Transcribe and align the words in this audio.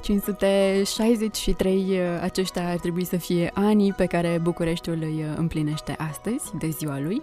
563 0.00 1.86
uh, 1.90 1.96
aceștia 2.22 2.68
ar 2.68 2.78
trebui 2.78 3.04
să 3.04 3.16
fie 3.16 3.50
anii 3.54 3.92
pe 3.92 4.04
care 4.04 4.40
Bucureștiul 4.42 4.98
îi 5.00 5.24
uh, 5.30 5.36
împlinește 5.36 5.94
astăzi, 5.98 6.56
de 6.58 6.68
ziua 6.68 7.00
lui. 7.00 7.22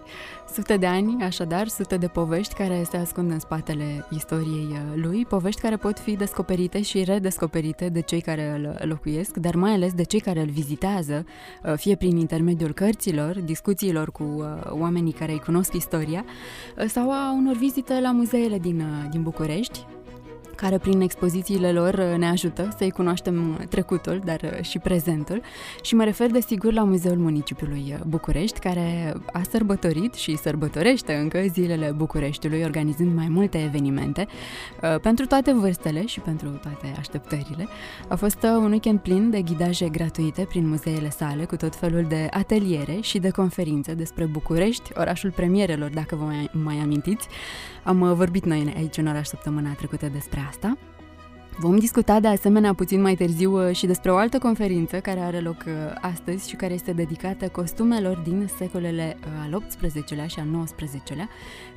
Sute 0.54 0.78
de 0.78 0.86
ani, 0.86 1.24
așadar, 1.24 1.68
sute 1.68 1.98
de 1.98 2.08
povești 2.08 2.54
care 2.54 2.84
se 2.90 2.98
ascund 2.98 3.32
în 3.32 3.40
spatele 3.40 4.06
istoriei 4.10 4.68
uh, 4.72 4.80
lui, 4.96 5.26
povești 5.26 5.62
care 5.62 5.76
pot 5.76 6.00
fi 6.00 6.16
descoperite 6.16 6.82
și 6.82 7.04
redescoperite 7.04 7.90
de 7.90 8.02
cei 8.02 8.22
care 8.22 8.50
îl 8.50 8.88
locuiesc, 8.88 9.38
dar 9.38 9.56
mai 9.56 9.72
ales 9.72 9.94
de 9.94 10.04
cei 10.04 10.20
care 10.20 10.40
îl 10.40 10.50
vizitează, 10.50 11.26
fie 11.76 11.96
prin 11.96 12.18
intermediul 12.18 12.74
cărților, 12.74 13.40
discuțiilor 13.40 14.12
cu 14.12 14.46
oamenii 14.70 15.12
care 15.12 15.32
îi 15.32 15.40
cunosc 15.40 15.74
istoria, 15.74 16.26
sau 16.88 17.12
a 17.12 17.34
unor 17.38 17.56
vizite 17.56 18.00
la 18.00 18.12
muzeele 18.12 18.58
din, 18.60 18.84
din 19.12 19.22
București, 19.22 19.86
care 20.58 20.78
prin 20.78 21.02
expozițiile 21.02 21.72
lor 21.72 21.94
uh, 21.94 22.18
ne 22.18 22.28
ajută 22.28 22.76
să-i 22.78 22.92
cunoaștem 22.92 23.66
trecutul, 23.70 24.22
dar 24.26 24.42
uh, 24.44 24.62
și 24.62 24.80
prezentul. 24.80 25.42
Și 25.82 25.96
mă 25.96 26.04
refer 26.04 26.32
desigur 26.32 26.74
la 26.74 26.84
Muzeul 26.84 27.18
Municipiului 27.18 27.84
uh, 27.94 28.00
București, 28.08 28.60
care 28.60 29.14
a 29.34 29.42
sărbătorit 29.50 30.14
și 30.14 30.38
sărbătorește 30.38 31.14
încă 31.14 31.40
zilele 31.52 31.94
Bucureștiului, 31.96 32.64
organizând 32.64 33.16
mai 33.16 33.28
multe 33.30 33.64
evenimente 33.64 34.28
pentru 35.02 35.26
toate 35.26 35.54
vârstele 35.54 36.06
și 36.06 36.20
pentru 36.20 36.50
toate 36.50 36.96
așteptările. 36.98 37.68
A 38.08 38.16
fost 38.16 38.44
un 38.44 38.72
weekend 38.72 39.00
plin 39.00 39.30
de 39.30 39.42
ghidaje 39.42 39.90
gratuite 39.90 40.46
prin 40.50 40.68
muzeele 40.68 41.10
sale, 41.10 41.46
cu 41.46 41.56
tot 41.56 41.76
felul 41.76 42.06
de 42.08 42.28
ateliere 42.32 42.98
și 43.02 43.20
de 43.20 43.30
conferințe 43.30 43.94
despre 43.94 44.26
București, 44.26 44.92
orașul 44.96 45.32
premierelor, 45.32 45.90
dacă 45.90 46.16
vă 46.16 46.24
mai, 46.24 46.50
mai 46.52 46.76
amintiți. 46.76 47.28
Am 47.84 48.14
vorbit 48.14 48.46
noi 48.46 48.74
aici 48.78 48.98
în 48.98 49.08
oraș 49.08 49.28
săptămâna 49.28 49.72
trecută 49.72 50.10
despre 50.14 50.40
asta. 50.48 50.78
Vom 51.60 51.78
discuta 51.78 52.20
de 52.20 52.28
asemenea 52.28 52.74
puțin 52.74 53.02
mai 53.02 53.16
târziu 53.16 53.68
uh, 53.68 53.76
și 53.76 53.86
despre 53.86 54.12
o 54.12 54.16
altă 54.16 54.38
conferință 54.38 55.00
care 55.00 55.20
are 55.20 55.40
loc 55.40 55.64
uh, 55.68 55.74
astăzi 56.02 56.50
și 56.50 56.56
care 56.56 56.74
este 56.74 56.92
dedicată 56.92 57.48
costumelor 57.48 58.18
din 58.18 58.50
secolele 58.58 59.18
uh, 59.20 59.54
al 59.54 59.64
XVIII-lea 59.68 60.28
și 60.28 60.40
al 60.40 60.64
XIX-lea. 60.64 61.30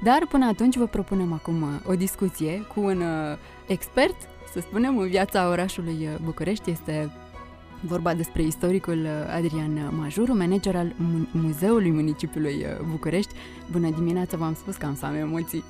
Dar 0.03 0.27
până 0.31 0.47
atunci 0.47 0.77
vă 0.77 0.87
propunem 0.87 1.33
acum 1.33 1.65
o 1.87 1.95
discuție 1.95 2.67
cu 2.75 2.81
un 2.81 3.03
expert, 3.67 4.17
să 4.53 4.61
spunem, 4.61 4.99
în 4.99 5.09
viața 5.09 5.49
orașului 5.49 6.09
București. 6.25 6.71
Este 6.71 7.11
vorba 7.81 8.15
despre 8.15 8.43
istoricul 8.43 9.07
Adrian 9.37 9.93
Majuru, 9.99 10.37
manager 10.37 10.77
al 10.77 10.93
Muzeului 11.31 11.91
Municipiului 11.91 12.67
București. 12.91 13.35
Bună 13.71 13.91
dimineața, 13.91 14.37
v-am 14.37 14.55
spus 14.55 14.77
că 14.77 14.87
am 14.87 14.95
să 14.95 15.07
am 15.07 15.15
emoții. 15.15 15.65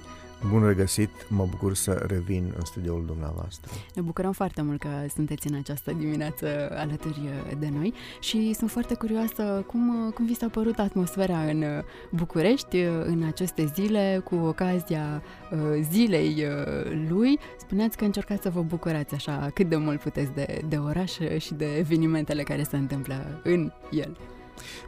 Bun 0.48 0.66
regăsit, 0.66 1.10
mă 1.28 1.46
bucur 1.50 1.74
să 1.74 2.05
revin 2.08 2.52
în 2.56 2.64
studioul 2.64 3.05
dumneavoastră. 3.06 3.70
Ne 3.94 4.02
bucurăm 4.02 4.33
foarte 4.33 4.62
mult 4.62 4.80
că 4.80 4.88
sunteți 5.14 5.47
în 5.47 5.55
această 5.55 5.92
dimineață 5.92 6.47
alături 6.77 7.20
de 7.58 7.69
noi 7.69 7.94
și 8.20 8.52
sunt 8.52 8.70
foarte 8.70 8.94
curioasă 8.94 9.64
cum, 9.66 10.10
cum 10.14 10.27
vi 10.27 10.34
s-a 10.34 10.48
părut 10.48 10.78
atmosfera 10.78 11.38
în 11.38 11.64
București 12.10 12.77
în 13.05 13.22
aceste 13.27 13.64
zile 13.74 14.20
cu 14.24 14.34
ocazia 14.34 15.22
uh, 15.52 15.58
zilei 15.91 16.44
uh, 16.44 17.06
lui. 17.08 17.38
Spuneați 17.58 17.97
că 17.97 18.04
încercați 18.04 18.42
să 18.42 18.50
vă 18.50 18.62
bucurați 18.62 19.14
așa 19.14 19.50
cât 19.54 19.69
de 19.69 19.77
mult 19.77 20.00
puteți 20.00 20.32
de, 20.32 20.60
de 20.69 20.77
oraș 20.77 21.12
și 21.38 21.54
de 21.54 21.77
evenimentele 21.77 22.42
care 22.42 22.62
se 22.62 22.77
întâmplă 22.77 23.41
în 23.42 23.72
el. 23.91 24.16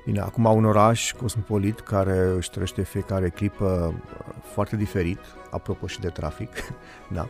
Bine, 0.05 0.20
acum 0.20 0.45
un 0.45 0.65
oraș 0.65 1.12
cosmopolit 1.12 1.81
care 1.81 2.33
își 2.37 2.51
trăiește 2.51 2.83
fiecare 2.83 3.28
clipă 3.28 3.95
uh, 3.97 4.34
foarte 4.53 4.77
diferit, 4.77 5.19
apropo 5.51 5.87
și 5.87 6.01
de 6.01 6.09
trafic, 6.09 6.48
da. 7.17 7.28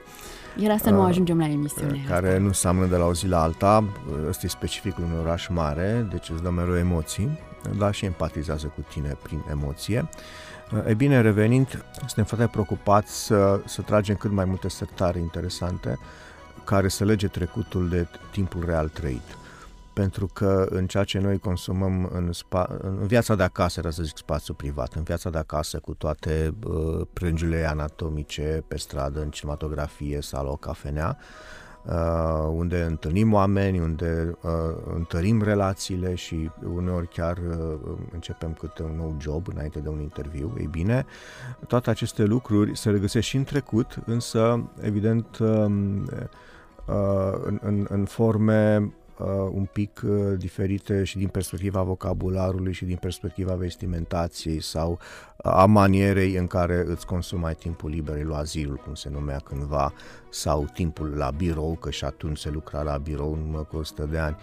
Era 0.59 0.77
să 0.77 0.91
nu 0.91 1.01
uh, 1.01 1.09
ajungem 1.09 1.39
la 1.39 1.49
emisiune. 1.49 2.05
Care 2.09 2.29
asta. 2.29 2.41
nu 2.41 2.53
seamănă 2.53 2.87
de 2.87 2.97
la 2.97 3.05
o 3.05 3.15
zi 3.15 3.27
la 3.27 3.43
alta, 3.43 3.85
ăsta 4.29 4.47
e 4.47 4.49
specificul 4.49 5.05
unui 5.05 5.19
oraș 5.21 5.49
mare, 5.49 6.07
deci 6.11 6.29
îți 6.29 6.43
dă 6.43 6.51
mereu 6.51 6.77
emoții, 6.77 7.39
dar 7.79 7.95
și 7.95 8.05
empatizează 8.05 8.67
cu 8.67 8.85
tine 8.89 9.17
prin 9.23 9.45
emoție. 9.51 10.09
Uh, 10.73 10.87
e 10.87 10.95
bine, 10.95 11.21
revenind, 11.21 11.85
suntem 11.97 12.25
foarte 12.25 12.47
preocupați 12.47 13.25
să, 13.25 13.61
să 13.65 13.83
tragem 13.83 14.17
cât 14.17 14.31
mai 14.31 14.45
multe 14.45 14.69
sectare 14.69 15.19
interesante 15.19 15.99
care 16.65 16.89
să 16.89 17.05
lege 17.05 17.27
trecutul 17.27 17.89
de 17.89 18.07
timpul 18.31 18.65
real 18.65 18.89
trăit 18.89 19.37
pentru 19.93 20.27
că 20.27 20.67
în 20.71 20.87
ceea 20.87 21.05
ce 21.05 21.19
noi 21.19 21.39
consumăm 21.39 22.11
în, 22.13 22.33
spa, 22.33 22.77
în 22.81 23.07
viața 23.07 23.35
de 23.35 23.43
acasă, 23.43 23.81
era 23.81 23.91
să 23.91 24.03
zic 24.03 24.17
spațiu 24.17 24.55
privat, 24.55 24.95
în 24.95 25.03
viața 25.03 25.31
de 25.31 25.39
acasă 25.39 25.79
cu 25.79 25.95
toate 25.95 26.55
uh, 26.67 27.07
prânjile 27.13 27.65
anatomice 27.69 28.65
pe 28.69 28.77
stradă, 28.77 29.21
în 29.21 29.31
cinematografie 29.31 30.21
sau 30.21 30.45
la 30.45 30.51
o 30.51 30.57
cafenea, 30.57 31.19
uh, 31.85 32.49
unde 32.53 32.83
întâlnim 32.83 33.33
oameni, 33.33 33.81
unde 33.81 34.39
uh, 34.43 34.51
întărim 34.95 35.43
relațiile 35.43 36.15
și 36.15 36.51
uneori 36.75 37.09
chiar 37.09 37.39
uh, 37.39 37.97
începem 38.13 38.53
câte 38.53 38.83
un 38.83 38.97
nou 38.97 39.17
job 39.21 39.49
înainte 39.49 39.79
de 39.79 39.89
un 39.89 40.01
interviu. 40.01 40.55
Ei 40.59 40.69
bine, 40.71 41.07
toate 41.67 41.91
aceste 41.91 42.25
lucruri 42.25 42.77
se 42.77 42.91
regăsesc 42.91 43.27
și 43.27 43.37
în 43.37 43.45
trecut, 43.45 43.99
însă, 44.07 44.71
evident, 44.81 45.39
uh, 45.39 45.65
uh, 46.87 47.41
în, 47.45 47.59
în, 47.63 47.87
în 47.89 48.05
forme 48.05 48.79
uh, 48.79 48.93
un 49.53 49.69
pic 49.73 50.01
uh, 50.05 50.39
diferite 50.39 51.05
și 51.05 51.19
din 51.19 51.29
perspectiva 51.29 51.83
vocabularului 51.83 52.73
și 52.73 52.85
din 52.85 52.97
perspectiva 52.97 53.55
vestimentației 53.55 54.61
sau 54.61 54.99
a 55.37 55.65
manierei 55.65 56.35
în 56.35 56.47
care 56.47 56.85
îți 56.87 57.07
consumai 57.07 57.55
timpul 57.55 57.91
liber, 57.91 58.25
loazirul, 58.25 58.77
cum 58.77 58.95
se 58.95 59.09
numea 59.11 59.39
cândva, 59.39 59.93
sau 60.31 60.67
timpul 60.73 61.09
la 61.17 61.31
birou, 61.31 61.77
că 61.81 61.91
și 61.91 62.05
atunci 62.05 62.39
se 62.39 62.51
lucra 62.51 62.83
la 62.83 62.97
birou 62.97 63.33
în 63.33 63.41
urmă 63.41 63.63
cu 63.63 63.77
100 63.77 64.05
de 64.11 64.19
ani. 64.19 64.37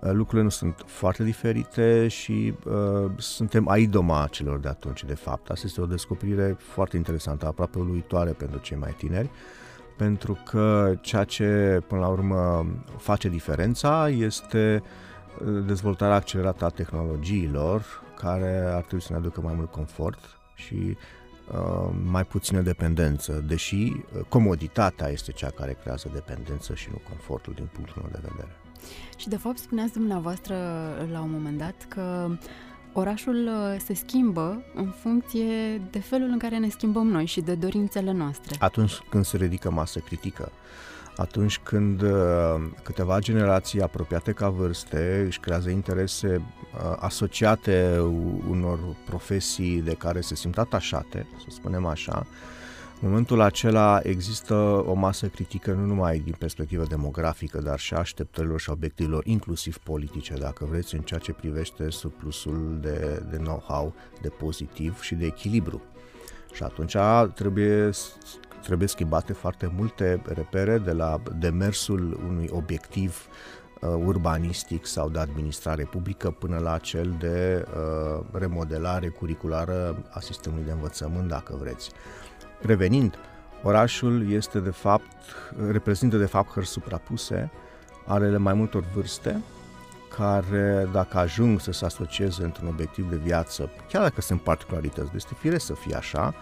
Uh, 0.00 0.10
lucrurile 0.12 0.42
nu 0.42 0.48
sunt 0.48 0.82
foarte 0.86 1.24
diferite 1.24 2.08
și 2.08 2.54
uh, 2.66 3.10
suntem 3.16 3.68
aidoma 3.68 4.28
celor 4.30 4.58
de 4.58 4.68
atunci, 4.68 5.04
de 5.04 5.14
fapt. 5.14 5.50
Asta 5.50 5.66
este 5.66 5.80
o 5.80 5.86
descoperire 5.86 6.56
foarte 6.58 6.96
interesantă, 6.96 7.46
aproape 7.46 7.78
uluitoare 7.78 8.30
pentru 8.30 8.58
cei 8.58 8.76
mai 8.76 8.94
tineri. 8.96 9.30
Uh, 9.32 9.62
pentru 10.02 10.38
că 10.44 10.94
ceea 11.00 11.24
ce 11.24 11.80
până 11.86 12.00
la 12.00 12.08
urmă 12.08 12.66
face 12.96 13.28
diferența 13.28 14.08
este 14.08 14.82
uh, 15.40 15.64
dezvoltarea 15.66 16.14
accelerată 16.14 16.64
a 16.64 16.68
tehnologiilor 16.68 18.02
care 18.16 18.64
ar 18.74 18.80
trebui 18.80 19.04
să 19.04 19.12
ne 19.12 19.18
aducă 19.18 19.40
mai 19.40 19.54
mult 19.56 19.70
confort 19.70 20.18
și 20.54 20.96
uh, 21.52 21.94
mai 22.04 22.24
puțină 22.24 22.60
dependență, 22.60 23.44
deși 23.46 23.74
uh, 23.74 24.20
comoditatea 24.28 25.08
este 25.08 25.32
cea 25.32 25.50
care 25.50 25.76
creează 25.80 26.10
dependență 26.12 26.74
și 26.74 26.88
nu 26.90 27.00
confortul 27.08 27.52
din 27.52 27.68
punctul 27.72 28.02
meu 28.02 28.10
de 28.12 28.28
vedere. 28.28 28.56
Și 29.16 29.28
de 29.28 29.36
fapt 29.36 29.58
spuneați 29.58 29.92
dumneavoastră 29.92 30.54
la 31.12 31.20
un 31.20 31.30
moment 31.30 31.58
dat 31.58 31.86
că 31.88 32.26
uh, 32.30 32.38
orașul 32.92 33.46
uh, 33.46 33.80
se 33.84 33.94
schimbă 33.94 34.62
în 34.74 34.92
funcție 35.02 35.80
de 35.90 35.98
felul 35.98 36.28
în 36.28 36.38
care 36.38 36.58
ne 36.58 36.68
schimbăm 36.68 37.06
noi 37.06 37.26
și 37.26 37.40
de 37.40 37.54
dorințele 37.54 38.12
noastre. 38.12 38.56
Atunci 38.58 38.92
când 39.10 39.24
se 39.24 39.36
ridică 39.36 39.70
masă 39.70 39.98
critică, 39.98 40.52
atunci 41.16 41.58
când 41.58 42.02
uh, 42.02 42.10
câteva 42.82 43.18
generații 43.18 43.82
apropiate 43.82 44.32
ca 44.32 44.48
vârste 44.48 45.24
își 45.26 45.40
creează 45.40 45.70
interese 45.70 46.34
uh, 46.36 46.96
asociate 46.98 47.98
unor 48.50 48.78
profesii 49.06 49.82
de 49.82 49.94
care 49.94 50.20
se 50.20 50.34
simt 50.34 50.58
atașate, 50.58 51.26
să 51.38 51.46
spunem 51.48 51.86
așa, 51.86 52.14
în 52.16 52.26
momentul 53.08 53.40
acela 53.40 54.00
există 54.02 54.54
o 54.86 54.94
masă 54.94 55.26
critică 55.26 55.72
nu 55.72 55.84
numai 55.84 56.18
din 56.18 56.34
perspectivă 56.38 56.84
demografică, 56.84 57.60
dar 57.60 57.78
și 57.78 57.94
a 57.94 57.98
așteptărilor 57.98 58.60
și 58.60 58.70
obiectivelor, 58.70 59.26
inclusiv 59.26 59.78
politice, 59.78 60.34
dacă 60.34 60.64
vreți, 60.64 60.94
în 60.94 61.00
ceea 61.00 61.20
ce 61.20 61.32
privește 61.32 61.90
surplusul 61.90 62.78
de, 62.80 63.22
de 63.30 63.36
know-how, 63.36 63.94
de 64.20 64.28
pozitiv 64.28 65.00
și 65.00 65.14
de 65.14 65.26
echilibru. 65.26 65.82
Și 66.52 66.62
atunci 66.62 66.96
trebuie, 67.34 67.90
trebuie 68.62 68.88
schimbate 68.88 69.32
foarte 69.32 69.72
multe 69.76 70.22
repere 70.26 70.78
de 70.78 70.92
la 70.92 71.22
demersul 71.38 72.20
unui 72.28 72.48
obiectiv 72.52 73.26
uh, 73.28 73.61
urbanistic 73.86 74.86
sau 74.86 75.08
de 75.08 75.18
administrare 75.18 75.84
publică 75.84 76.30
până 76.30 76.58
la 76.58 76.78
cel 76.78 77.14
de 77.18 77.66
uh, 77.68 78.24
remodelare 78.32 79.08
curriculară 79.08 79.96
a 80.10 80.20
sistemului 80.20 80.64
de 80.64 80.72
învățământ, 80.72 81.28
dacă 81.28 81.56
vreți. 81.60 81.90
Revenind, 82.60 83.14
orașul 83.62 84.30
este 84.30 84.60
de 84.60 84.70
fapt, 84.70 85.16
reprezintă 85.70 86.16
de 86.16 86.26
fapt 86.26 86.50
hărți 86.50 86.70
suprapuse 86.70 87.50
ale 88.06 88.36
mai 88.36 88.54
multor 88.54 88.84
vârste, 88.94 89.42
care 90.16 90.88
dacă 90.92 91.18
ajung 91.18 91.60
să 91.60 91.72
se 91.72 91.84
asocieze 91.84 92.44
într-un 92.44 92.68
obiectiv 92.68 93.10
de 93.10 93.16
viață, 93.16 93.70
chiar 93.88 94.02
dacă 94.02 94.20
sunt 94.20 94.40
particularități, 94.40 95.10
este 95.14 95.34
firesc 95.38 95.66
să 95.66 95.74
fie 95.74 95.94
așa, 95.94 96.34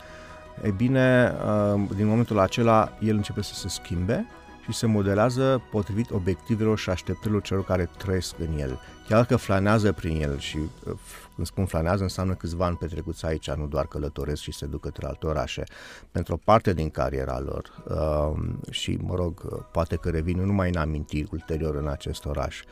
e 0.63 0.71
bine, 0.71 1.35
uh, 1.75 1.81
din 1.97 2.07
momentul 2.07 2.39
acela 2.39 2.93
el 3.01 3.17
începe 3.17 3.43
să 3.43 3.55
se 3.55 3.69
schimbe 3.69 4.27
și 4.71 4.77
și 4.77 4.83
se 4.83 4.87
modelează 4.87 5.63
potrivit 5.71 6.11
obiectivelor 6.11 6.79
și 6.79 6.91
așteptărilor 6.91 7.43
celor 7.43 7.65
care 7.65 7.91
trăiesc 7.99 8.35
în 8.39 8.59
el. 8.59 8.81
Chiar 9.09 9.19
dacă 9.19 9.37
flanează 9.37 9.93
prin 9.93 10.23
el 10.23 10.39
și 10.39 10.57
uh, 10.57 10.93
când 11.35 11.47
spun 11.47 11.67
flanează 11.67 12.03
înseamnă 12.03 12.35
câțiva 12.35 12.67
ani 12.67 12.77
petrecuți 12.77 13.27
aici, 13.27 13.51
nu 13.51 13.67
doar 13.67 13.87
călătoresc 13.87 14.43
și 14.43 14.53
se 14.53 14.67
duc 14.67 14.81
către 14.81 15.07
alte 15.07 15.27
orașe. 15.27 15.65
Pentru 16.11 16.35
o 16.35 16.37
parte 16.45 16.73
din 16.73 16.91
cariera 16.91 17.41
lor 17.41 17.85
uh, 17.89 18.43
și, 18.71 18.99
mă 19.03 19.15
rog, 19.15 19.65
poate 19.73 19.97
că 19.97 20.09
revin 20.11 20.41
numai 20.41 20.69
în 20.69 20.77
amintiri 20.77 21.29
ulterior 21.33 21.75
în 21.75 21.89
acest 21.89 22.25
oraș, 22.25 22.63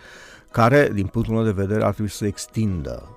care, 0.51 0.91
din 0.93 1.07
punctul 1.07 1.35
meu 1.35 1.45
de 1.45 1.51
vedere, 1.51 1.85
ar 1.85 1.93
trebui 1.93 2.11
să 2.11 2.17
se 2.17 2.27
extindă 2.27 3.13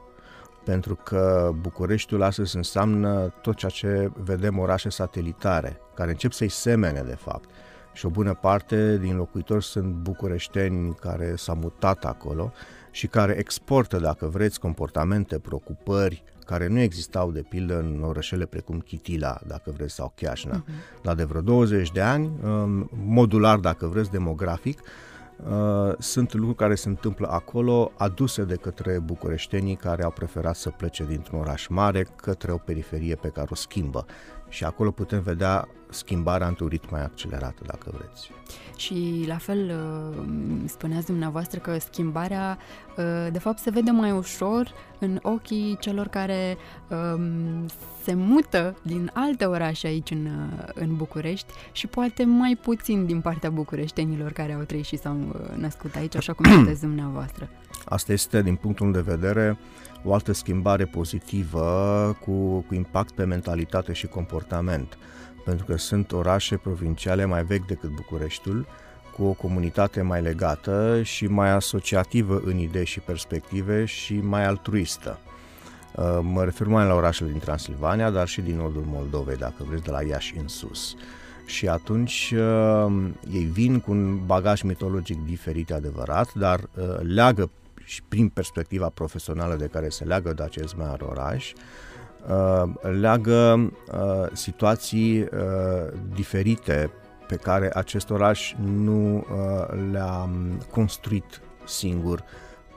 pentru 0.64 0.96
că 0.96 1.52
Bucureștiul 1.62 2.24
astăzi 2.24 2.56
înseamnă 2.56 3.34
tot 3.42 3.56
ceea 3.56 3.72
ce 3.72 4.12
vedem 4.24 4.60
orașe 4.60 4.90
satelitare, 4.90 5.80
care 5.94 6.10
încep 6.10 6.32
să-i 6.32 6.50
semene 6.50 7.02
de 7.02 7.16
fapt. 7.16 7.50
Și 7.94 8.06
o 8.06 8.10
bună 8.10 8.34
parte 8.34 8.98
din 8.98 9.16
locuitori 9.16 9.64
sunt 9.64 9.94
bucureșteni 9.94 10.96
care 10.96 11.34
s-au 11.36 11.56
mutat 11.56 12.06
acolo 12.06 12.52
și 12.92 13.08
care 13.08 13.36
exportă, 13.38 13.98
dacă 13.98 14.28
vreți, 14.28 14.60
comportamente, 14.60 15.40
preocupări 15.40 16.24
care 16.46 16.68
nu 16.68 16.80
existau 16.80 17.32
de 17.32 17.42
pildă 17.50 17.80
în 17.80 18.04
orășele 18.04 18.46
precum 18.46 18.80
Chitila, 18.80 19.40
dacă 19.48 19.72
vreți, 19.76 19.94
sau 19.94 20.14
Chiașna. 20.16 20.64
Uh-huh. 20.64 21.02
La 21.02 21.14
de 21.14 21.24
vreo 21.24 21.42
20 21.42 21.92
de 21.92 22.02
ani, 22.02 22.32
um, 22.44 22.90
modular, 23.06 23.58
dacă 23.58 23.88
vreți, 23.88 24.12
demografic, 24.12 24.80
Uh, 25.50 25.94
sunt 26.00 26.34
lucruri 26.34 26.58
care 26.58 26.76
se 26.76 26.90
întâmplă 26.90 27.28
acolo, 27.32 27.92
aduse 27.98 28.44
de 28.44 28.56
către 28.56 29.00
bucureștenii 29.00 29.76
care 29.76 30.04
au 30.04 30.12
preferat 30.12 30.56
să 30.56 30.70
plece 30.70 31.06
dintr-un 31.06 31.40
oraș 31.40 31.68
mare 31.68 32.08
către 32.16 32.52
o 32.52 32.58
periferie 32.58 33.16
pe 33.16 33.28
care 33.28 33.48
o 33.52 33.56
schimbă. 33.56 34.06
Și 34.52 34.64
acolo 34.64 34.92
putem 34.92 35.22
vedea 35.22 35.68
schimbarea 35.90 36.48
într-un 36.48 36.68
ritm 36.68 36.88
mai 36.92 37.04
accelerat, 37.04 37.58
dacă 37.66 37.92
vreți. 37.98 38.32
Și 38.76 39.24
la 39.28 39.38
fel 39.38 39.70
uh, 39.70 40.26
spuneați 40.66 41.06
dumneavoastră 41.06 41.60
că 41.60 41.78
schimbarea 41.80 42.58
uh, 42.98 43.28
de 43.32 43.40
fapt 43.40 43.60
se 43.60 43.70
vede 43.70 43.92
mai 43.92 44.12
ușor 44.12 44.74
în 45.00 45.20
ochii 45.22 45.78
celor 45.80 46.08
care 46.08 46.58
um, 46.88 47.66
se 48.04 48.14
mută 48.14 48.78
din 48.82 49.12
alte 49.14 49.46
orașe 49.46 49.88
aici 49.88 50.12
în, 50.12 50.26
uh, 50.26 50.68
în 50.74 50.96
București 50.96 51.54
și 51.72 51.88
poate 51.88 52.24
mai 52.24 52.56
puțin 52.62 53.06
din 53.06 53.22
partea 53.22 53.50
bucureștenilor 53.50 54.32
care 54.32 54.54
au 54.54 54.62
trăit 54.62 54.86
și 54.86 54.98
s-au 54.98 55.18
născut 55.56 55.96
aici, 55.96 56.16
așa 56.16 56.34
cum 56.34 56.46
sunteți 56.54 56.82
dumneavoastră. 56.82 57.50
Asta 57.86 58.12
este, 58.12 58.42
din 58.42 58.56
punctul 58.56 58.92
de 58.92 59.02
vedere, 59.02 59.58
o 60.04 60.14
altă 60.14 60.34
schimbare 60.34 60.86
pozitivă 60.86 62.18
cu, 62.26 62.60
cu 62.60 62.74
impact 62.74 63.12
pe 63.12 63.24
mentalitate 63.24 63.94
și 63.94 64.08
comportament 64.08 64.98
pentru 65.44 65.66
că 65.66 65.78
sunt 65.78 66.12
orașe 66.12 66.58
provinciale 66.58 67.26
mai 67.26 67.44
vechi 67.44 67.66
decât 67.66 67.90
Bucureștiul, 67.90 68.66
cu 69.16 69.24
o 69.24 69.32
comunitate 69.32 70.02
mai 70.02 70.22
legată 70.22 71.02
și 71.04 71.28
mai 71.28 71.50
asociativă 71.50 72.42
în 72.46 72.58
idei 72.58 72.86
și 72.86 73.00
perspective 73.00 73.86
și 73.86 74.20
mai 74.20 74.46
altruistă. 74.46 75.20
Uh, 75.96 76.20
mă 76.22 76.44
refer 76.44 76.68
mai 76.68 76.86
la 76.86 76.94
orașele 76.94 77.30
din 77.30 77.40
Transilvania, 77.40 78.10
dar 78.10 78.28
și 78.28 78.42
din 78.42 78.56
nordul 78.56 78.84
Moldovei, 78.86 79.38
dacă 79.38 79.64
vreți, 79.68 79.84
de 79.84 79.92
la 79.92 80.04
Iași 80.04 80.38
în 80.38 80.48
sus. 80.48 80.96
Și 81.46 81.68
atunci 81.68 82.34
uh, 82.38 83.10
ei 83.32 83.44
vin 83.44 83.80
cu 83.80 83.92
un 83.92 84.26
bagaj 84.26 84.62
mitologic 84.62 85.26
diferit, 85.26 85.72
adevărat, 85.72 86.34
dar 86.34 86.60
uh, 86.60 86.86
leagă 87.02 87.50
și 87.86 88.04
prin 88.04 88.30
perspectiva 88.30 88.90
profesională 88.90 89.56
de 89.56 89.68
care 89.68 89.90
se 89.90 90.04
leagă 90.04 90.34
de 90.34 90.44
acest 90.44 90.76
mare 90.76 91.04
oraș, 91.04 91.54
Uh, 92.30 92.64
leagă 93.00 93.72
uh, 93.94 94.28
situații 94.34 95.22
uh, 95.22 95.28
diferite 96.16 96.92
pe 97.28 97.36
care 97.36 97.72
acest 97.74 98.10
oraș 98.10 98.54
nu 98.64 99.26
le-a 99.92 100.30
construit 100.72 101.42
singur 101.66 102.24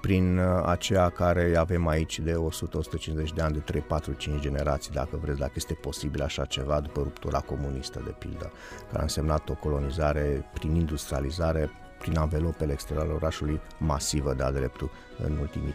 prin 0.01 0.41
aceea 0.65 1.09
care 1.09 1.57
avem 1.57 1.87
aici 1.89 2.21
de 2.21 2.35
100-150 2.35 3.35
de 3.35 3.43
ani, 3.43 3.53
de 3.53 3.59
3, 3.59 3.81
4, 3.81 4.13
5 4.13 4.41
generații, 4.41 4.93
dacă 4.93 5.19
vreți, 5.23 5.39
dacă 5.39 5.53
este 5.55 5.75
posibil 5.75 6.23
așa 6.23 6.45
ceva, 6.45 6.81
după 6.81 7.01
ruptura 7.03 7.41
comunistă, 7.41 8.03
de 8.05 8.15
pildă, 8.19 8.53
care 8.87 8.99
a 8.99 9.03
însemnat 9.03 9.49
o 9.49 9.55
colonizare 9.55 10.51
prin 10.55 10.75
industrializare, 10.75 11.71
prin 12.05 12.19
anvelopele 12.19 12.73
exterior 12.73 13.05
al 13.05 13.15
orașului 13.15 13.61
masivă 13.79 14.35
de-a 14.35 14.51
dreptul 14.53 14.91
în 15.25 15.37
ultimii 15.41 15.73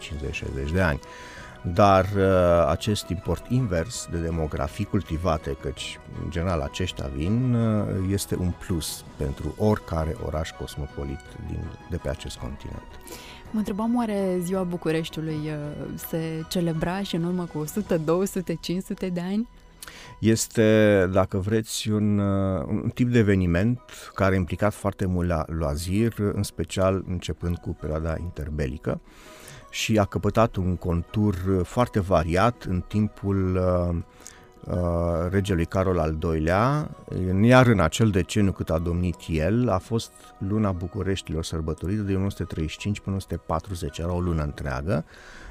50-60 0.70 0.74
de 0.74 0.82
ani. 0.82 1.00
Uh, 1.04 1.40
dar 1.62 2.06
uh, 2.16 2.68
acest 2.68 3.10
import 3.10 3.46
invers 3.50 4.08
de 4.12 4.18
demografii 4.18 4.86
cultivate, 4.86 5.58
căci 5.62 6.00
în 6.24 6.32
general 6.32 6.62
aceștia 6.62 7.10
vin, 7.16 7.54
uh, 7.54 7.86
este 8.12 8.36
un 8.36 8.52
plus 8.66 9.04
pentru 9.18 9.56
oricare 9.58 10.16
oraș 10.26 10.50
cosmopolit 10.52 11.20
din, 11.48 11.60
de 11.90 11.98
pe 11.98 12.10
acest 12.10 12.38
continent. 12.38 12.88
Mă 13.52 13.58
întrebam 13.58 13.96
oare 13.96 14.38
ziua 14.42 14.64
Bucureștiului 14.64 15.40
uh, 15.46 15.54
se 16.10 16.44
celebra 16.50 17.02
și 17.02 17.16
în 17.16 17.24
urmă 17.24 17.44
cu 17.44 17.58
100, 17.58 17.98
200, 17.98 18.58
500 18.62 19.10
de 19.10 19.20
ani? 19.20 19.48
Este, 20.20 21.10
dacă 21.12 21.38
vreți, 21.38 21.90
un, 21.90 22.18
uh, 22.18 22.66
un 22.68 22.92
tip 22.94 23.10
de 23.10 23.18
eveniment 23.18 23.80
care 24.14 24.34
a 24.34 24.38
implicat 24.38 24.74
foarte 24.74 25.06
mult 25.06 25.28
la 25.28 25.46
loazir, 25.48 26.14
în 26.18 26.44
special 26.44 27.04
începând 27.08 27.58
cu 27.58 27.78
perioada 27.80 28.16
interbelică. 28.20 29.02
Uh, 29.04 29.38
și 29.70 29.98
a 29.98 30.06
căpătat 30.06 30.56
un 30.56 30.76
contur 30.76 31.36
foarte 31.64 32.00
variat 32.00 32.64
în 32.64 32.84
timpul 32.88 33.56
uh, 33.56 33.96
uh, 34.64 35.30
regelui 35.30 35.66
Carol 35.66 36.00
al 36.00 36.18
II-lea, 36.24 36.90
iar 37.42 37.68
în 37.68 37.80
acel 37.80 38.10
deceniu 38.10 38.52
cât 38.52 38.70
a 38.70 38.80
domnit 38.80 39.16
el, 39.28 39.70
a 39.70 39.78
fost 39.78 40.12
luna 40.38 40.72
Bucureștilor 40.72 41.44
sărbătorită 41.44 42.02
de 42.02 42.14
1935 42.14 43.00
până 43.00 43.16
1940, 43.16 43.98
era 43.98 44.14
o 44.14 44.20
lună 44.20 44.44
întreagă, 44.44 45.06
Uh, 45.06 45.49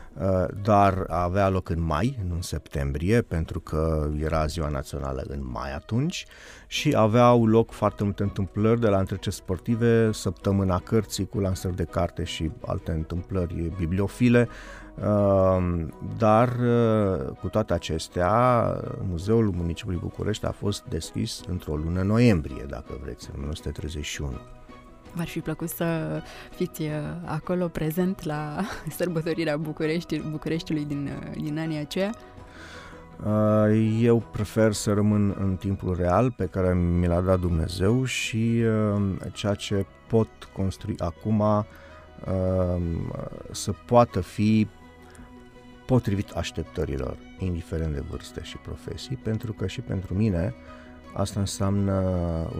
dar 0.63 1.05
avea 1.09 1.49
loc 1.49 1.69
în 1.69 1.81
mai, 1.81 2.19
nu 2.29 2.35
în 2.35 2.43
septembrie, 2.43 3.23
pentru 3.23 3.61
că 3.61 4.09
era 4.23 4.47
ziua 4.47 4.69
națională 4.69 5.25
în 5.29 5.41
mai 5.51 5.75
atunci 5.75 6.27
și 6.67 6.95
aveau 6.97 7.47
loc 7.47 7.71
foarte 7.71 8.05
multe 8.05 8.23
întâmplări 8.23 8.81
de 8.81 8.89
la 8.89 8.99
întreceri 8.99 9.35
sportive, 9.35 10.13
săptămâna 10.13 10.79
cărții 10.79 11.27
cu 11.27 11.39
lansări 11.41 11.77
de 11.77 11.85
carte 11.85 12.25
și 12.25 12.51
alte 12.67 12.91
întâmplări 12.91 13.73
bibliofile, 13.77 14.49
uh, 14.95 15.87
dar 16.19 16.49
uh, 16.49 17.37
cu 17.41 17.49
toate 17.49 17.73
acestea, 17.73 18.31
Muzeul 19.09 19.51
Municipiului 19.57 20.01
București 20.03 20.47
a 20.47 20.51
fost 20.51 20.85
deschis 20.89 21.41
într-o 21.49 21.77
lună 21.77 22.03
noiembrie, 22.03 22.65
dacă 22.69 22.99
vreți, 23.03 23.29
în 23.35 23.41
1931. 23.41 24.33
V-ar 25.15 25.27
fi 25.27 25.41
plăcut 25.41 25.69
să 25.69 26.21
fiți 26.51 26.83
uh, 26.83 26.89
acolo 27.25 27.69
prezent 27.69 28.23
la 28.23 28.61
sărbătorirea 28.99 29.57
București, 29.57 30.21
Bucureștiului 30.21 30.85
din, 30.85 31.07
uh, 31.07 31.43
din 31.43 31.59
anii 31.59 31.79
aceia? 31.79 32.15
Uh, 33.25 33.99
eu 34.01 34.23
prefer 34.33 34.73
să 34.73 34.93
rămân 34.93 35.37
în 35.39 35.57
timpul 35.57 35.97
real 35.97 36.31
pe 36.31 36.45
care 36.45 36.75
mi 36.75 37.07
l-a 37.07 37.21
dat 37.21 37.41
Dumnezeu 37.41 38.05
și 38.05 38.63
ceea 39.33 39.55
ce 39.55 39.87
pot 40.07 40.29
construi 40.53 40.95
acum 40.99 41.67
să 43.51 43.73
poată 43.87 44.21
fi 44.21 44.69
potrivit 45.87 46.31
așteptărilor, 46.31 47.17
indiferent 47.39 47.95
de 47.95 48.03
vârste 48.11 48.41
și 48.43 48.57
profesii, 48.57 49.17
pentru 49.17 49.53
că 49.53 49.67
și 49.67 49.81
pentru 49.81 50.15
mine 50.15 50.55
Asta 51.13 51.41
înseamnă 51.41 51.93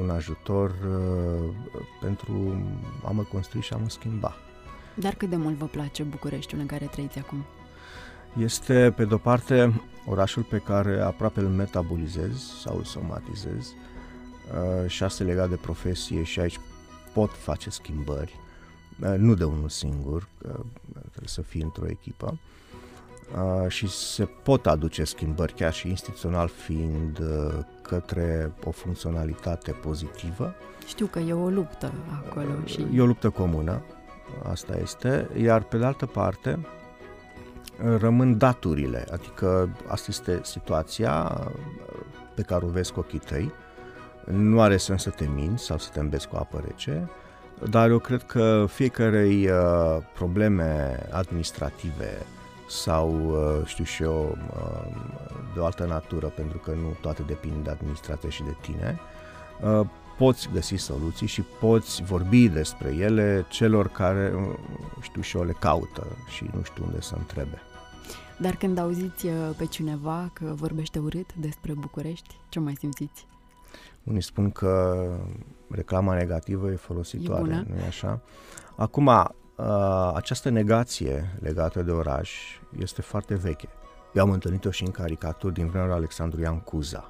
un 0.01 0.11
ajutor 0.11 0.71
uh, 0.71 1.55
pentru 2.01 2.63
a 3.05 3.11
mă 3.11 3.23
construi 3.23 3.61
și 3.61 3.73
a 3.73 3.77
mă 3.77 3.89
schimba. 3.89 4.37
Dar 4.95 5.15
cât 5.15 5.31
de 5.31 5.37
mult 5.37 5.57
vă 5.57 5.67
place 5.67 6.03
Bucureștiul 6.03 6.61
în 6.61 6.67
care 6.67 6.85
trăiți 6.85 7.19
acum? 7.19 7.45
Este, 8.39 8.93
pe 8.97 9.05
de-o 9.05 9.17
parte, 9.17 9.81
orașul 10.07 10.43
pe 10.43 10.59
care 10.59 11.01
aproape 11.01 11.41
îl 11.41 11.49
metabolizez 11.49 12.43
sau 12.63 12.77
îl 12.77 12.85
somatizez 12.85 13.67
uh, 13.67 14.91
și 14.91 15.03
asta 15.03 15.25
legat 15.25 15.49
de 15.49 15.57
profesie 15.57 16.23
și 16.23 16.41
aici 16.41 16.61
pot 17.13 17.31
face 17.31 17.71
schimbări, 17.71 18.41
uh, 19.01 19.15
nu 19.17 19.35
de 19.35 19.45
unul 19.45 19.69
singur, 19.69 20.29
trebuie 20.91 21.29
să 21.29 21.43
fii 21.43 21.63
într-o 21.63 21.89
echipă 21.89 22.39
și 23.69 23.89
se 23.89 24.25
pot 24.25 24.67
aduce 24.67 25.05
schimbări 25.05 25.53
chiar 25.53 25.73
și 25.73 25.89
instituțional 25.89 26.49
fiind 26.49 27.21
către 27.83 28.53
o 28.65 28.71
funcționalitate 28.71 29.73
pozitivă. 29.73 30.55
Știu 30.87 31.07
că 31.07 31.19
e 31.19 31.33
o 31.33 31.49
luptă 31.49 31.93
acolo. 32.27 32.49
Și... 32.65 32.87
E 32.95 33.01
o 33.01 33.07
luptă 33.07 33.31
comună, 33.31 33.83
asta 34.51 34.77
este, 34.83 35.29
iar 35.37 35.63
pe 35.63 35.77
de 35.77 35.85
altă 35.85 36.07
parte 36.07 36.59
rămân 37.99 38.39
daturile, 38.39 39.05
adică 39.13 39.69
asta 39.87 40.07
este 40.09 40.41
situația 40.43 41.47
pe 42.35 42.43
care 42.43 42.65
o 42.65 42.69
vezi 42.69 42.93
cu 42.93 43.01
ochii 43.01 43.19
tăi, 43.19 43.53
nu 44.25 44.61
are 44.61 44.77
sens 44.77 45.03
să 45.03 45.11
te 45.11 45.27
minți 45.35 45.65
sau 45.65 45.79
să 45.79 45.91
te 45.93 46.01
îmbezi 46.01 46.29
cu 46.29 46.37
apă 46.37 46.63
rece, 46.67 47.11
dar 47.71 47.91
eu 47.91 47.99
cred 47.99 48.23
că 48.23 48.65
fiecarei 48.69 49.49
probleme 50.15 51.01
administrative 51.11 52.27
sau, 52.69 53.37
știu 53.65 53.85
și 53.85 54.03
eu, 54.03 54.39
de 55.55 55.61
o 55.61 55.65
altă 55.65 55.85
natură, 55.85 56.27
pentru 56.27 56.59
că 56.59 56.71
nu 56.71 56.97
toate 57.01 57.23
depind 57.23 57.65
de 57.65 57.71
administrație 57.71 58.29
și 58.29 58.43
de 58.43 58.57
tine, 58.61 58.99
uh, 59.63 59.87
poți 60.19 60.49
găsi 60.53 60.75
soluții 60.75 61.27
și 61.27 61.43
poți 61.61 62.03
vorbi 62.03 62.49
despre 62.49 62.95
ele 62.95 63.47
celor 63.49 63.89
care, 63.89 64.33
știu 65.01 65.21
și 65.21 65.37
eu, 65.37 65.45
le 65.45 65.53
caută 65.53 66.07
și 66.29 66.51
nu 66.55 66.63
știu 66.63 66.85
unde 66.85 67.01
să 67.01 67.15
întrebe. 67.19 67.59
Dar 68.39 68.57
când 68.57 68.79
auziți 68.79 69.27
uh, 69.27 69.33
pe 69.57 69.67
cineva 69.67 70.31
că 70.33 70.45
vorbește 70.55 70.99
urât 70.99 71.35
despre 71.35 71.73
București, 71.73 72.39
ce 72.49 72.59
mai 72.59 72.75
simțiți? 72.79 73.27
Unii 74.05 74.23
spun 74.23 74.51
că 74.51 75.07
reclama 75.69 76.15
negativă 76.15 76.71
e 76.71 76.77
folositoare, 76.77 77.53
e 77.53 77.73
nu 77.73 77.77
e 77.77 77.87
așa? 77.87 78.21
Acum, 78.77 79.11
uh, 79.59 80.11
această 80.15 80.49
negație 80.49 81.39
legată 81.41 81.83
de 81.83 81.91
oraș 81.91 82.31
este 82.79 83.03
foarte 83.03 83.35
veche. 83.35 83.69
Eu 84.15 84.23
am 84.23 84.31
întâlnit-o 84.31 84.71
și 84.71 84.85
în 84.85 84.91
caricaturi 84.91 85.55
din 85.55 85.67
vremea 85.67 85.95
Alexandru 85.95 86.41
Ian 86.41 86.61
Cuza 86.61 87.09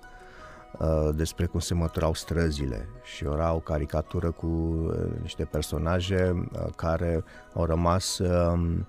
uh, 0.79 1.09
despre 1.15 1.47
cum 1.47 1.61
se 1.61 1.75
măturau 1.75 2.15
străzile 2.15 2.89
și 3.15 3.25
era 3.25 3.53
o 3.53 3.59
caricatură 3.59 4.31
cu 4.31 4.47
niște 5.23 5.45
personaje 5.45 6.49
care 6.77 7.25
au 7.55 7.65
rămas 7.65 8.19
um, 8.19 8.87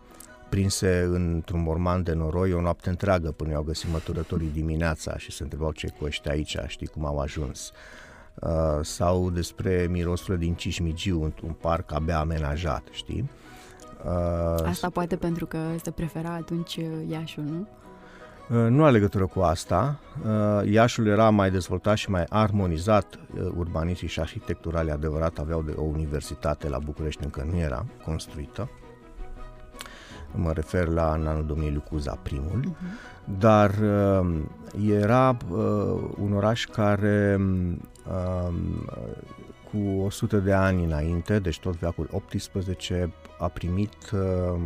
prinse 0.49 1.09
într-un 1.11 1.61
morman 1.61 2.03
de 2.03 2.13
noroi 2.13 2.53
o 2.53 2.61
noapte 2.61 2.89
întreagă 2.89 3.31
până 3.31 3.51
i-au 3.51 3.63
găsit 3.63 3.91
măturătorii 3.91 4.51
dimineața 4.53 5.17
și 5.17 5.31
se 5.31 5.43
întrebau 5.43 5.71
ce 5.71 5.87
cu 5.99 6.05
ăștia 6.05 6.31
aici, 6.31 6.57
știi 6.67 6.87
cum 6.87 7.05
au 7.05 7.19
ajuns. 7.19 7.71
Uh, 8.41 8.79
sau 8.81 9.29
despre 9.29 9.87
mirosul 9.89 10.37
din 10.37 10.53
Cismigiu, 10.53 11.21
un, 11.21 11.33
un 11.43 11.53
parc 11.53 11.91
abia 11.93 12.19
amenajat, 12.19 12.83
știi? 12.91 13.29
Uh, 14.05 14.65
asta 14.65 14.89
poate 14.89 15.15
pentru 15.15 15.45
că 15.45 15.57
se 15.83 15.91
prefera 15.91 16.33
atunci 16.33 16.75
uh, 16.75 17.09
Iașul, 17.09 17.43
nu? 17.43 17.67
Uh, 18.49 18.69
nu 18.69 18.83
are 18.83 18.91
legătură 18.91 19.25
cu 19.25 19.39
asta. 19.39 19.99
Uh, 20.25 20.71
Iașul 20.71 21.07
era 21.07 21.29
mai 21.29 21.51
dezvoltat 21.51 21.97
și 21.97 22.09
mai 22.09 22.25
armonizat. 22.29 23.19
Uh, 23.33 23.51
urbanistii 23.57 24.07
și 24.07 24.19
arhitecturale 24.19 24.91
adevărat 24.91 25.37
aveau 25.37 25.61
de 25.61 25.73
o 25.75 25.81
universitate 25.81 26.69
la 26.69 26.79
București, 26.79 27.23
încă 27.23 27.47
nu 27.51 27.57
era 27.57 27.85
construită 28.05 28.69
mă 30.31 30.51
refer 30.51 30.87
la 30.87 31.13
în 31.13 31.27
anul 31.27 31.45
domniului 31.45 31.83
Cuza 31.89 32.19
primul, 32.23 32.59
uh-huh. 32.59 33.18
Dar 33.37 33.69
uh, 33.69 34.41
era 34.89 35.37
uh, 35.49 35.59
un 36.21 36.33
oraș 36.33 36.65
care 36.65 37.39
uh, 38.07 38.53
cu 39.71 40.01
100 40.05 40.37
de 40.37 40.53
ani 40.53 40.83
înainte, 40.83 41.39
deci 41.39 41.59
tot 41.59 41.75
veacul 41.75 42.07
18, 42.11 43.13
a 43.39 43.47
primit 43.47 44.11
uh, 44.13 44.59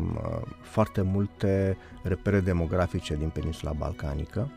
foarte 0.61 1.01
multe 1.01 1.77
repere 2.03 2.39
demografice 2.39 3.15
din 3.15 3.29
peninsula 3.29 3.71
balcanică. 3.71 4.51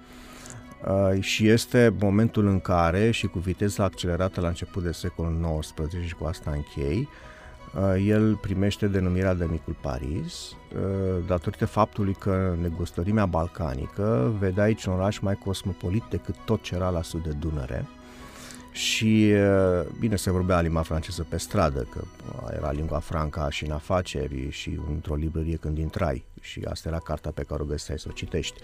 Uh, 0.86 1.20
și 1.20 1.48
este 1.48 1.94
momentul 2.00 2.46
în 2.46 2.60
care, 2.60 3.10
și 3.10 3.26
cu 3.26 3.38
viteza 3.38 3.84
accelerată 3.84 4.40
la 4.40 4.48
început 4.48 4.82
de 4.82 4.92
secolul 4.92 5.58
XIX 5.60 6.04
și 6.04 6.14
cu 6.14 6.24
asta 6.24 6.50
închei, 6.50 6.98
uh, 6.98 7.08
Uh, 7.08 7.35
el 8.06 8.36
primește 8.36 8.86
denumirea 8.86 9.34
de 9.34 9.46
Micul 9.50 9.76
Paris 9.80 10.50
uh, 10.50 11.24
datorită 11.26 11.66
faptului 11.66 12.14
că 12.14 12.54
negustărimea 12.60 13.26
balcanică 13.26 14.34
vedea 14.38 14.64
aici 14.64 14.84
un 14.84 14.92
oraș 14.92 15.18
mai 15.18 15.34
cosmopolit 15.34 16.02
decât 16.10 16.34
tot 16.44 16.62
ce 16.62 16.74
era 16.74 16.88
la 16.88 17.02
sud 17.02 17.22
de 17.22 17.30
Dunăre 17.30 17.86
și 18.76 19.32
uh, 19.32 19.86
bine 19.98 20.16
se 20.16 20.30
vorbea 20.30 20.60
limba 20.60 20.82
franceză 20.82 21.26
pe 21.28 21.36
stradă, 21.36 21.86
că 21.90 22.00
era 22.56 22.70
lingua 22.70 22.98
franca 22.98 23.50
și 23.50 23.64
în 23.64 23.72
afaceri 23.72 24.50
și 24.50 24.80
într-o 24.90 25.14
librărie 25.14 25.56
când 25.56 25.78
intrai 25.78 26.24
și 26.40 26.60
asta 26.70 26.88
era 26.88 26.98
cartea 26.98 27.30
pe 27.30 27.42
care 27.42 27.62
o 27.62 27.64
găseai 27.64 27.98
să 27.98 28.06
o 28.10 28.12
citești. 28.12 28.60